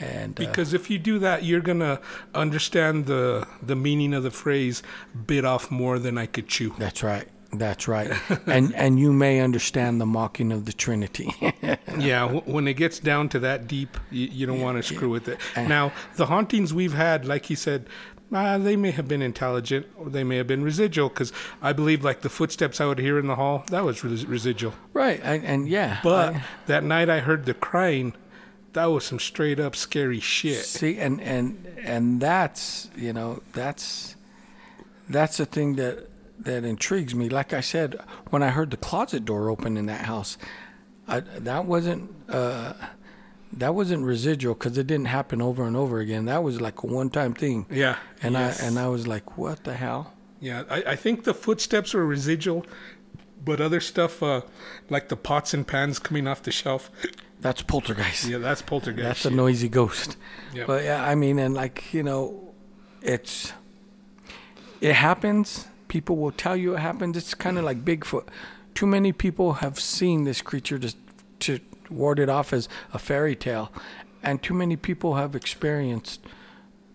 and 0.00 0.38
uh, 0.38 0.44
Because 0.46 0.74
if 0.74 0.90
you 0.90 0.98
do 0.98 1.18
that, 1.18 1.42
you're 1.44 1.60
gonna 1.60 2.00
understand 2.34 3.06
the 3.06 3.46
the 3.62 3.74
meaning 3.74 4.14
of 4.14 4.22
the 4.22 4.30
phrase 4.30 4.82
"bit 5.26 5.44
off 5.44 5.70
more 5.70 5.98
than 5.98 6.16
I 6.18 6.26
could 6.26 6.48
chew." 6.48 6.74
that's 6.78 7.02
right. 7.02 7.26
That's 7.52 7.88
right. 7.88 8.10
and 8.46 8.74
and 8.74 9.00
you 9.00 9.12
may 9.12 9.40
understand 9.40 10.00
the 10.00 10.06
mocking 10.06 10.52
of 10.52 10.66
the 10.66 10.72
Trinity. 10.72 11.32
Yeah, 11.98 12.20
w- 12.28 12.42
when 12.42 12.68
it 12.68 12.74
gets 12.74 13.00
down 13.00 13.28
to 13.30 13.40
that 13.40 13.66
deep, 13.66 13.98
you, 14.12 14.28
you 14.28 14.46
don't 14.46 14.60
want 14.60 14.76
to 14.76 14.82
screw 14.84 15.10
with 15.10 15.26
it. 15.26 15.40
Uh. 15.56 15.62
Now, 15.62 15.92
the 16.14 16.26
hauntings 16.26 16.72
we've 16.72 16.92
had, 16.92 17.24
like 17.26 17.46
he 17.46 17.56
said, 17.56 17.88
uh, 18.32 18.58
they 18.58 18.76
may 18.76 18.90
have 18.90 19.08
been 19.08 19.22
intelligent 19.22 19.86
or 19.96 20.10
they 20.10 20.24
may 20.24 20.36
have 20.36 20.46
been 20.46 20.62
residual. 20.62 21.08
Because 21.08 21.32
I 21.62 21.72
believe, 21.72 22.04
like 22.04 22.20
the 22.20 22.28
footsteps 22.28 22.80
I 22.80 22.86
would 22.86 22.98
hear 22.98 23.18
in 23.18 23.26
the 23.26 23.36
hall, 23.36 23.64
that 23.70 23.84
was 23.84 24.04
res- 24.04 24.26
residual. 24.26 24.74
right. 24.92 25.20
And, 25.22 25.44
and 25.44 25.68
yeah. 25.68 26.00
But 26.02 26.34
I- 26.34 26.44
that 26.66 26.84
night 26.84 27.08
I 27.08 27.20
heard 27.20 27.46
the 27.46 27.54
crying, 27.54 28.14
that 28.74 28.86
was 28.86 29.04
some 29.04 29.18
straight 29.18 29.58
up 29.58 29.74
scary 29.74 30.20
shit. 30.20 30.64
See, 30.64 30.98
and 30.98 31.20
and 31.22 31.66
and 31.82 32.20
that's 32.20 32.90
you 32.94 33.12
know 33.14 33.42
that's 33.52 34.14
that's 35.08 35.38
the 35.38 35.46
thing 35.46 35.76
that 35.76 36.08
that 36.38 36.64
intrigues 36.64 37.14
me. 37.14 37.28
Like 37.30 37.52
I 37.52 37.60
said, 37.60 37.98
when 38.30 38.42
I 38.42 38.50
heard 38.50 38.70
the 38.70 38.76
closet 38.76 39.24
door 39.24 39.48
open 39.48 39.76
in 39.76 39.86
that 39.86 40.04
house, 40.04 40.36
I, 41.08 41.20
that 41.20 41.64
wasn't 41.64 42.14
uh, 42.28 42.74
that 43.52 43.74
wasn't 43.74 44.04
residual 44.04 44.54
because 44.54 44.76
it 44.78 44.86
didn't 44.86 45.06
happen 45.06 45.40
over 45.42 45.66
and 45.66 45.76
over 45.76 46.00
again. 46.00 46.26
That 46.26 46.42
was 46.42 46.60
like 46.60 46.82
a 46.82 46.86
one-time 46.86 47.34
thing. 47.34 47.66
Yeah, 47.70 47.96
And 48.22 48.34
yes. 48.34 48.62
I 48.62 48.66
and 48.66 48.78
I 48.78 48.88
was 48.88 49.06
like, 49.06 49.36
what 49.38 49.64
the 49.64 49.74
hell? 49.74 50.12
Yeah, 50.40 50.64
I, 50.70 50.82
I 50.88 50.96
think 50.96 51.24
the 51.24 51.34
footsteps 51.34 51.94
were 51.94 52.06
residual, 52.06 52.64
but 53.44 53.60
other 53.60 53.80
stuff, 53.80 54.22
uh, 54.22 54.42
like 54.88 55.08
the 55.08 55.16
pots 55.16 55.52
and 55.54 55.66
pans 55.66 55.98
coming 55.98 56.26
off 56.28 56.42
the 56.42 56.52
shelf, 56.52 56.90
That's 57.40 57.62
poltergeist. 57.62 58.24
yeah, 58.26 58.38
that's 58.38 58.62
poltergeist. 58.62 59.04
That's 59.04 59.24
a 59.24 59.30
noisy 59.30 59.68
ghost. 59.68 60.16
Yep. 60.54 60.66
But 60.66 60.82
yeah, 60.84 61.04
I 61.04 61.14
mean, 61.14 61.38
and 61.38 61.54
like 61.54 61.94
you 61.94 62.02
know, 62.02 62.52
it's 63.00 63.52
it 64.80 64.94
happens. 64.94 65.66
People 65.86 66.16
will 66.16 66.32
tell 66.32 66.56
you 66.56 66.74
it 66.74 66.80
happens. 66.80 67.16
It's 67.16 67.34
kind 67.34 67.56
of 67.56 67.64
like 67.64 67.84
Bigfoot. 67.84 68.26
Too 68.74 68.86
many 68.86 69.12
people 69.12 69.54
have 69.54 69.78
seen 69.78 70.24
this 70.24 70.42
creature 70.42 70.78
just 70.78 70.96
to 71.40 71.60
ward 71.90 72.18
it 72.18 72.28
off 72.28 72.52
as 72.52 72.68
a 72.92 72.98
fairy 72.98 73.36
tale, 73.36 73.72
and 74.22 74.42
too 74.42 74.54
many 74.54 74.76
people 74.76 75.14
have 75.14 75.34
experienced 75.34 76.26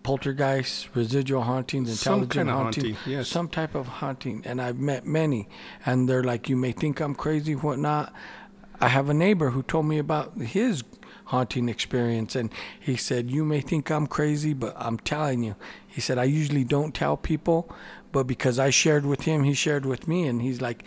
poltergeists, 0.02 0.94
residual 0.94 1.42
hauntings, 1.42 1.98
Some 1.98 2.22
intelligent 2.22 2.32
kind 2.32 2.50
of 2.50 2.54
haunting, 2.56 2.94
haunting, 2.94 3.12
yes. 3.12 3.28
some 3.28 3.48
type 3.48 3.74
of 3.74 3.88
haunting. 3.88 4.42
And 4.44 4.60
I've 4.60 4.78
met 4.78 5.06
many, 5.06 5.48
and 5.84 6.08
they're 6.08 6.22
like, 6.22 6.48
you 6.48 6.56
may 6.56 6.72
think 6.72 7.00
I'm 7.00 7.14
crazy, 7.14 7.54
whatnot. 7.54 8.12
I 8.80 8.88
have 8.88 9.08
a 9.08 9.14
neighbor 9.14 9.50
who 9.50 9.62
told 9.62 9.86
me 9.86 9.98
about 9.98 10.36
his 10.36 10.84
haunting 11.26 11.68
experience, 11.68 12.36
and 12.36 12.52
he 12.78 12.96
said, 12.96 13.30
You 13.30 13.44
may 13.44 13.60
think 13.62 13.90
I'm 13.90 14.06
crazy, 14.06 14.52
but 14.52 14.74
I'm 14.76 14.98
telling 14.98 15.42
you. 15.42 15.56
He 15.86 16.00
said, 16.00 16.18
I 16.18 16.24
usually 16.24 16.64
don't 16.64 16.94
tell 16.94 17.16
people, 17.16 17.74
but 18.12 18.26
because 18.26 18.58
I 18.58 18.70
shared 18.70 19.06
with 19.06 19.22
him, 19.22 19.44
he 19.44 19.54
shared 19.54 19.86
with 19.86 20.06
me, 20.06 20.26
and 20.26 20.42
he's 20.42 20.60
like, 20.60 20.84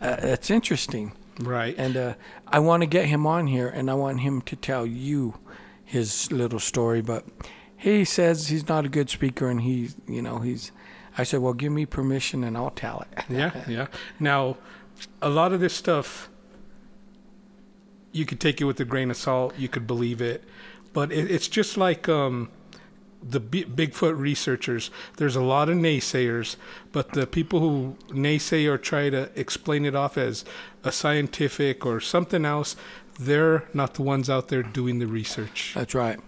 uh, 0.00 0.16
That's 0.16 0.50
interesting. 0.50 1.12
Right. 1.38 1.74
And 1.78 1.96
uh, 1.96 2.14
I 2.46 2.58
want 2.58 2.82
to 2.82 2.86
get 2.86 3.06
him 3.06 3.26
on 3.26 3.46
here, 3.46 3.68
and 3.68 3.90
I 3.90 3.94
want 3.94 4.20
him 4.20 4.40
to 4.42 4.56
tell 4.56 4.86
you 4.86 5.34
his 5.84 6.30
little 6.30 6.58
story. 6.58 7.00
But 7.00 7.24
he 7.76 8.04
says 8.04 8.48
he's 8.48 8.68
not 8.68 8.84
a 8.84 8.88
good 8.88 9.10
speaker, 9.10 9.48
and 9.48 9.62
he's, 9.62 9.96
you 10.06 10.22
know, 10.22 10.38
he's. 10.40 10.72
I 11.16 11.24
said, 11.24 11.40
well, 11.40 11.52
give 11.52 11.72
me 11.72 11.84
permission, 11.84 12.44
and 12.44 12.56
I'll 12.56 12.70
tell 12.70 13.04
it. 13.10 13.24
Yeah, 13.28 13.64
yeah. 13.68 13.86
Now, 14.20 14.56
a 15.20 15.28
lot 15.28 15.52
of 15.52 15.60
this 15.60 15.74
stuff, 15.74 16.28
you 18.12 18.24
could 18.24 18.38
take 18.38 18.60
it 18.60 18.64
with 18.64 18.78
a 18.80 18.84
grain 18.84 19.10
of 19.10 19.16
salt. 19.16 19.54
You 19.58 19.68
could 19.68 19.86
believe 19.86 20.20
it, 20.20 20.44
but 20.92 21.10
it, 21.10 21.30
it's 21.30 21.48
just 21.48 21.76
like 21.76 22.08
um, 22.08 22.50
the 23.30 23.40
B- 23.40 23.64
Bigfoot 23.64 24.18
researchers. 24.18 24.90
There's 25.16 25.36
a 25.36 25.42
lot 25.42 25.68
of 25.68 25.76
naysayers, 25.76 26.56
but 26.92 27.12
the 27.12 27.26
people 27.26 27.60
who 27.60 27.96
naysay 28.08 28.66
or 28.68 28.78
try 28.78 29.10
to 29.10 29.30
explain 29.34 29.84
it 29.84 29.94
off 29.94 30.16
as 30.16 30.44
a 30.84 30.92
scientific 30.92 31.84
or 31.84 32.00
something 32.00 32.44
else, 32.44 32.76
they're 33.18 33.68
not 33.74 33.94
the 33.94 34.02
ones 34.02 34.30
out 34.30 34.48
there 34.48 34.62
doing 34.62 34.98
the 34.98 35.06
research. 35.06 35.72
That's 35.74 35.94
right. 35.94 36.18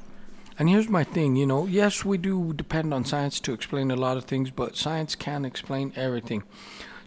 And 0.59 0.69
here's 0.69 0.91
my 0.91 1.05
thing, 1.05 1.37
you 1.37 1.47
know, 1.47 1.67
yes, 1.67 2.05
we 2.05 2.19
do 2.19 2.53
depend 2.53 2.93
on 2.93 3.07
science 3.07 3.41
to 3.41 3.55
explain 3.55 3.91
a 3.91 3.97
lot 3.97 4.19
of 4.19 4.25
things, 4.25 4.51
but 4.51 4.77
science 4.77 5.15
can't 5.15 5.47
explain 5.47 5.93
everything. 5.97 6.43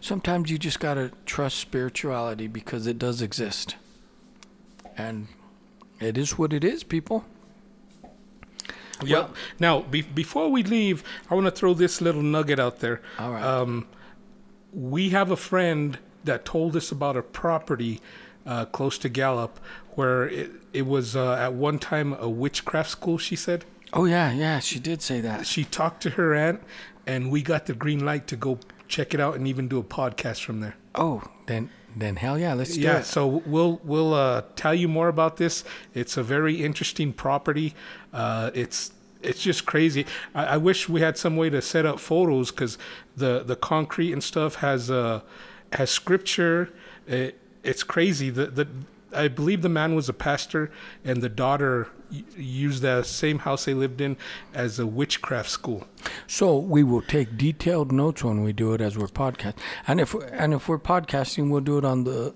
Sometimes 0.00 0.50
you 0.50 0.58
just 0.58 0.80
got 0.80 0.94
to 0.94 1.12
trust 1.24 1.58
spirituality 1.58 2.48
because 2.48 2.88
it 2.88 2.98
does 2.98 3.22
exist. 3.22 3.76
And 4.98 5.28
it 6.00 6.18
is 6.18 6.36
what 6.36 6.52
it 6.52 6.64
is, 6.64 6.82
people. 6.82 7.24
Well, 9.02 9.30
now 9.58 9.80
be- 9.82 10.02
before 10.02 10.50
we 10.50 10.62
leave, 10.62 11.02
I 11.30 11.34
want 11.34 11.46
to 11.46 11.50
throw 11.50 11.74
this 11.74 12.00
little 12.00 12.22
nugget 12.22 12.58
out 12.60 12.80
there. 12.80 13.00
All 13.18 13.32
right. 13.32 13.42
Um, 13.42 13.86
we 14.72 15.10
have 15.10 15.30
a 15.30 15.36
friend 15.36 15.98
that 16.24 16.44
told 16.44 16.74
us 16.76 16.90
about 16.90 17.16
a 17.16 17.22
property 17.22 18.00
uh, 18.46 18.64
close 18.66 18.98
to 18.98 19.08
Gallup 19.08 19.58
where 19.94 20.28
it, 20.28 20.50
it 20.72 20.86
was 20.86 21.14
uh, 21.16 21.34
at 21.34 21.54
one 21.54 21.78
time 21.78 22.12
a 22.14 22.28
witchcraft 22.28 22.90
school. 22.90 23.18
She 23.18 23.36
said 23.36 23.64
Oh, 23.92 24.06
yeah, 24.06 24.32
yeah, 24.32 24.58
she 24.58 24.80
did 24.80 25.02
say 25.02 25.20
that. 25.20 25.46
she 25.46 25.62
talked 25.64 26.02
to 26.02 26.10
her 26.10 26.34
aunt, 26.34 26.60
and 27.06 27.30
we 27.30 27.42
got 27.42 27.66
the 27.66 27.74
green 27.74 28.04
light 28.04 28.26
to 28.26 28.34
go 28.36 28.58
check 28.88 29.14
it 29.14 29.20
out 29.20 29.36
and 29.36 29.46
even 29.46 29.68
do 29.68 29.78
a 29.78 29.84
podcast 29.84 30.42
from 30.42 30.58
there. 30.60 30.74
Oh, 30.96 31.22
then 31.46 31.70
then 31.96 32.16
hell 32.16 32.38
yeah, 32.38 32.54
let's 32.54 32.74
do 32.74 32.80
Yeah, 32.80 32.98
it. 32.98 33.04
so 33.04 33.26
we'll 33.26 33.80
we'll 33.84 34.14
uh, 34.14 34.42
tell 34.56 34.74
you 34.74 34.88
more 34.88 35.08
about 35.08 35.36
this. 35.36 35.64
It's 35.94 36.16
a 36.16 36.22
very 36.22 36.62
interesting 36.64 37.12
property. 37.12 37.74
Uh, 38.12 38.50
it's 38.54 38.92
it's 39.22 39.40
just 39.42 39.64
crazy. 39.66 40.06
I, 40.34 40.44
I 40.44 40.56
wish 40.56 40.88
we 40.88 41.00
had 41.00 41.16
some 41.16 41.36
way 41.36 41.50
to 41.50 41.62
set 41.62 41.86
up 41.86 41.98
photos 42.00 42.50
because 42.50 42.78
the 43.16 43.42
the 43.44 43.56
concrete 43.56 44.12
and 44.12 44.22
stuff 44.22 44.56
has 44.56 44.90
uh 44.90 45.20
has 45.72 45.90
scripture. 45.90 46.70
It, 47.06 47.38
it's 47.62 47.82
crazy. 47.82 48.30
The 48.30 48.46
the 48.46 48.68
I 49.14 49.28
believe 49.28 49.62
the 49.62 49.68
man 49.68 49.94
was 49.94 50.08
a 50.08 50.12
pastor 50.12 50.70
and 51.04 51.22
the 51.22 51.28
daughter 51.28 51.88
used 52.36 52.82
the 52.82 53.02
same 53.02 53.40
house 53.40 53.64
they 53.64 53.74
lived 53.74 54.00
in 54.00 54.16
as 54.52 54.78
a 54.78 54.86
witchcraft 54.86 55.50
school. 55.50 55.86
So 56.26 56.56
we 56.58 56.82
will 56.82 57.02
take 57.02 57.36
detailed 57.36 57.92
notes 57.92 58.22
when 58.22 58.42
we 58.42 58.52
do 58.52 58.72
it 58.74 58.80
as 58.80 58.96
we're 58.96 59.06
podcast. 59.06 59.54
And 59.86 60.00
if 60.00 60.14
and 60.32 60.54
if 60.54 60.68
we're 60.68 60.78
podcasting, 60.78 61.50
we'll 61.50 61.60
do 61.60 61.78
it 61.78 61.84
on 61.84 62.04
the 62.04 62.34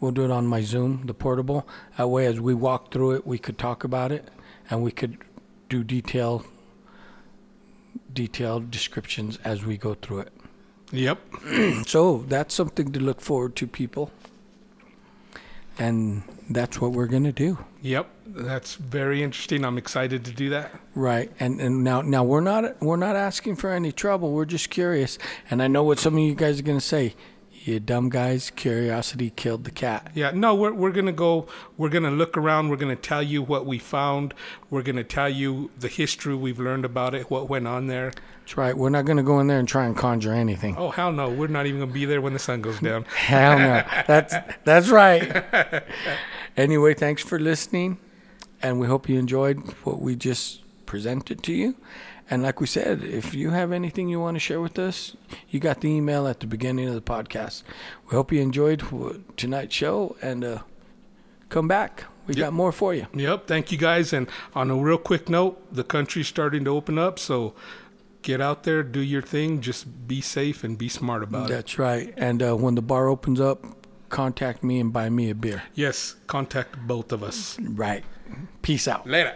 we'll 0.00 0.12
do 0.12 0.24
it 0.24 0.30
on 0.30 0.46
my 0.46 0.62
Zoom, 0.62 1.06
the 1.06 1.14
portable. 1.14 1.68
That 1.96 2.08
way, 2.08 2.26
as 2.26 2.40
we 2.40 2.54
walk 2.54 2.92
through 2.92 3.12
it, 3.12 3.26
we 3.26 3.38
could 3.38 3.58
talk 3.58 3.84
about 3.84 4.12
it, 4.12 4.28
and 4.68 4.82
we 4.82 4.92
could 4.92 5.18
do 5.68 5.84
detail 5.84 6.44
detailed 8.12 8.70
descriptions 8.70 9.38
as 9.44 9.64
we 9.64 9.76
go 9.76 9.94
through 9.94 10.20
it. 10.20 10.32
Yep. 10.92 11.18
So 11.86 12.24
that's 12.28 12.54
something 12.54 12.92
to 12.92 13.00
look 13.00 13.20
forward 13.20 13.56
to, 13.56 13.66
people. 13.66 14.10
And 15.80 16.22
that's 16.48 16.80
what 16.80 16.92
we're 16.92 17.06
gonna 17.06 17.32
do. 17.32 17.58
Yep. 17.82 18.08
That's 18.26 18.74
very 18.74 19.22
interesting. 19.22 19.64
I'm 19.64 19.78
excited 19.78 20.24
to 20.26 20.30
do 20.30 20.50
that. 20.50 20.70
Right, 20.94 21.32
and 21.40 21.60
and 21.60 21.82
now 21.82 22.02
now 22.02 22.22
we're 22.22 22.40
not 22.40 22.80
we're 22.80 22.96
not 22.96 23.16
asking 23.16 23.56
for 23.56 23.70
any 23.70 23.90
trouble. 23.90 24.32
We're 24.32 24.44
just 24.44 24.70
curious, 24.70 25.18
and 25.50 25.60
I 25.62 25.66
know 25.66 25.82
what 25.82 25.98
some 25.98 26.14
of 26.14 26.20
you 26.20 26.34
guys 26.34 26.60
are 26.60 26.62
gonna 26.62 26.80
say. 26.80 27.14
You 27.62 27.78
dumb 27.78 28.08
guys, 28.08 28.48
curiosity 28.48 29.30
killed 29.36 29.64
the 29.64 29.70
cat. 29.70 30.10
Yeah, 30.14 30.30
no, 30.30 30.54
we're 30.54 30.72
we're 30.72 30.92
gonna 30.92 31.12
go. 31.12 31.46
We're 31.76 31.90
gonna 31.90 32.10
look 32.10 32.38
around. 32.38 32.70
We're 32.70 32.76
gonna 32.76 32.96
tell 32.96 33.22
you 33.22 33.42
what 33.42 33.66
we 33.66 33.78
found. 33.78 34.32
We're 34.70 34.82
gonna 34.82 35.04
tell 35.04 35.28
you 35.28 35.70
the 35.78 35.88
history 35.88 36.34
we've 36.34 36.58
learned 36.58 36.86
about 36.86 37.14
it, 37.14 37.30
what 37.30 37.50
went 37.50 37.66
on 37.66 37.86
there. 37.86 38.12
That's 38.40 38.56
right. 38.56 38.74
We're 38.74 38.88
not 38.88 39.04
gonna 39.04 39.22
go 39.22 39.40
in 39.40 39.46
there 39.46 39.58
and 39.58 39.68
try 39.68 39.84
and 39.84 39.94
conjure 39.94 40.32
anything. 40.32 40.74
Oh 40.78 40.88
hell 40.90 41.12
no, 41.12 41.28
we're 41.28 41.48
not 41.48 41.66
even 41.66 41.80
gonna 41.80 41.92
be 41.92 42.06
there 42.06 42.22
when 42.22 42.32
the 42.32 42.38
sun 42.38 42.62
goes 42.62 42.80
down. 42.88 43.04
Hell 43.04 43.58
no. 43.58 43.82
That's 44.06 44.34
that's 44.64 44.88
right. 44.88 45.44
anyway, 46.56 46.94
thanks 46.94 47.22
for 47.22 47.38
listening, 47.38 47.98
and 48.62 48.80
we 48.80 48.86
hope 48.86 49.06
you 49.06 49.18
enjoyed 49.18 49.58
what 49.84 50.00
we 50.00 50.16
just 50.16 50.62
presented 50.86 51.42
to 51.42 51.52
you. 51.52 51.76
And 52.32 52.42
like 52.44 52.60
we 52.60 52.66
said, 52.68 53.02
if 53.02 53.34
you 53.34 53.50
have 53.50 53.72
anything 53.72 54.08
you 54.08 54.20
want 54.20 54.36
to 54.36 54.38
share 54.38 54.60
with 54.60 54.78
us, 54.78 55.16
you 55.48 55.58
got 55.58 55.80
the 55.80 55.88
email 55.88 56.28
at 56.28 56.38
the 56.40 56.46
beginning 56.46 56.86
of 56.88 56.94
the 56.94 57.00
podcast. 57.00 57.64
We 58.08 58.14
hope 58.14 58.30
you 58.30 58.40
enjoyed 58.40 58.82
tonight's 59.36 59.74
show 59.74 60.16
and 60.22 60.44
uh, 60.44 60.58
come 61.48 61.66
back. 61.66 62.04
We 62.28 62.34
Yep. 62.34 62.44
got 62.46 62.52
more 62.52 62.70
for 62.70 62.94
you. 62.94 63.06
Yep. 63.12 63.48
Thank 63.48 63.72
you 63.72 63.78
guys. 63.78 64.12
And 64.12 64.28
on 64.54 64.70
a 64.70 64.76
real 64.76 64.98
quick 64.98 65.28
note, 65.28 65.74
the 65.74 65.82
country's 65.82 66.28
starting 66.28 66.64
to 66.66 66.70
open 66.70 66.96
up, 66.98 67.18
so 67.18 67.54
get 68.22 68.40
out 68.40 68.62
there, 68.62 68.84
do 68.84 69.00
your 69.00 69.22
thing, 69.22 69.60
just 69.60 70.06
be 70.06 70.20
safe 70.20 70.62
and 70.62 70.78
be 70.78 70.88
smart 70.88 71.24
about 71.24 71.50
it. 71.50 71.52
That's 71.54 71.78
right. 71.80 72.14
And 72.16 72.40
uh, 72.42 72.54
when 72.54 72.76
the 72.76 72.82
bar 72.82 73.08
opens 73.08 73.40
up, 73.40 73.64
contact 74.10 74.62
me 74.62 74.78
and 74.78 74.92
buy 74.92 75.08
me 75.10 75.30
a 75.30 75.34
beer. 75.34 75.64
Yes, 75.74 76.14
contact 76.28 76.78
both 76.86 77.10
of 77.10 77.24
us. 77.24 77.58
Right. 77.60 78.04
Peace 78.62 78.86
out. 78.86 79.08
Later. 79.08 79.34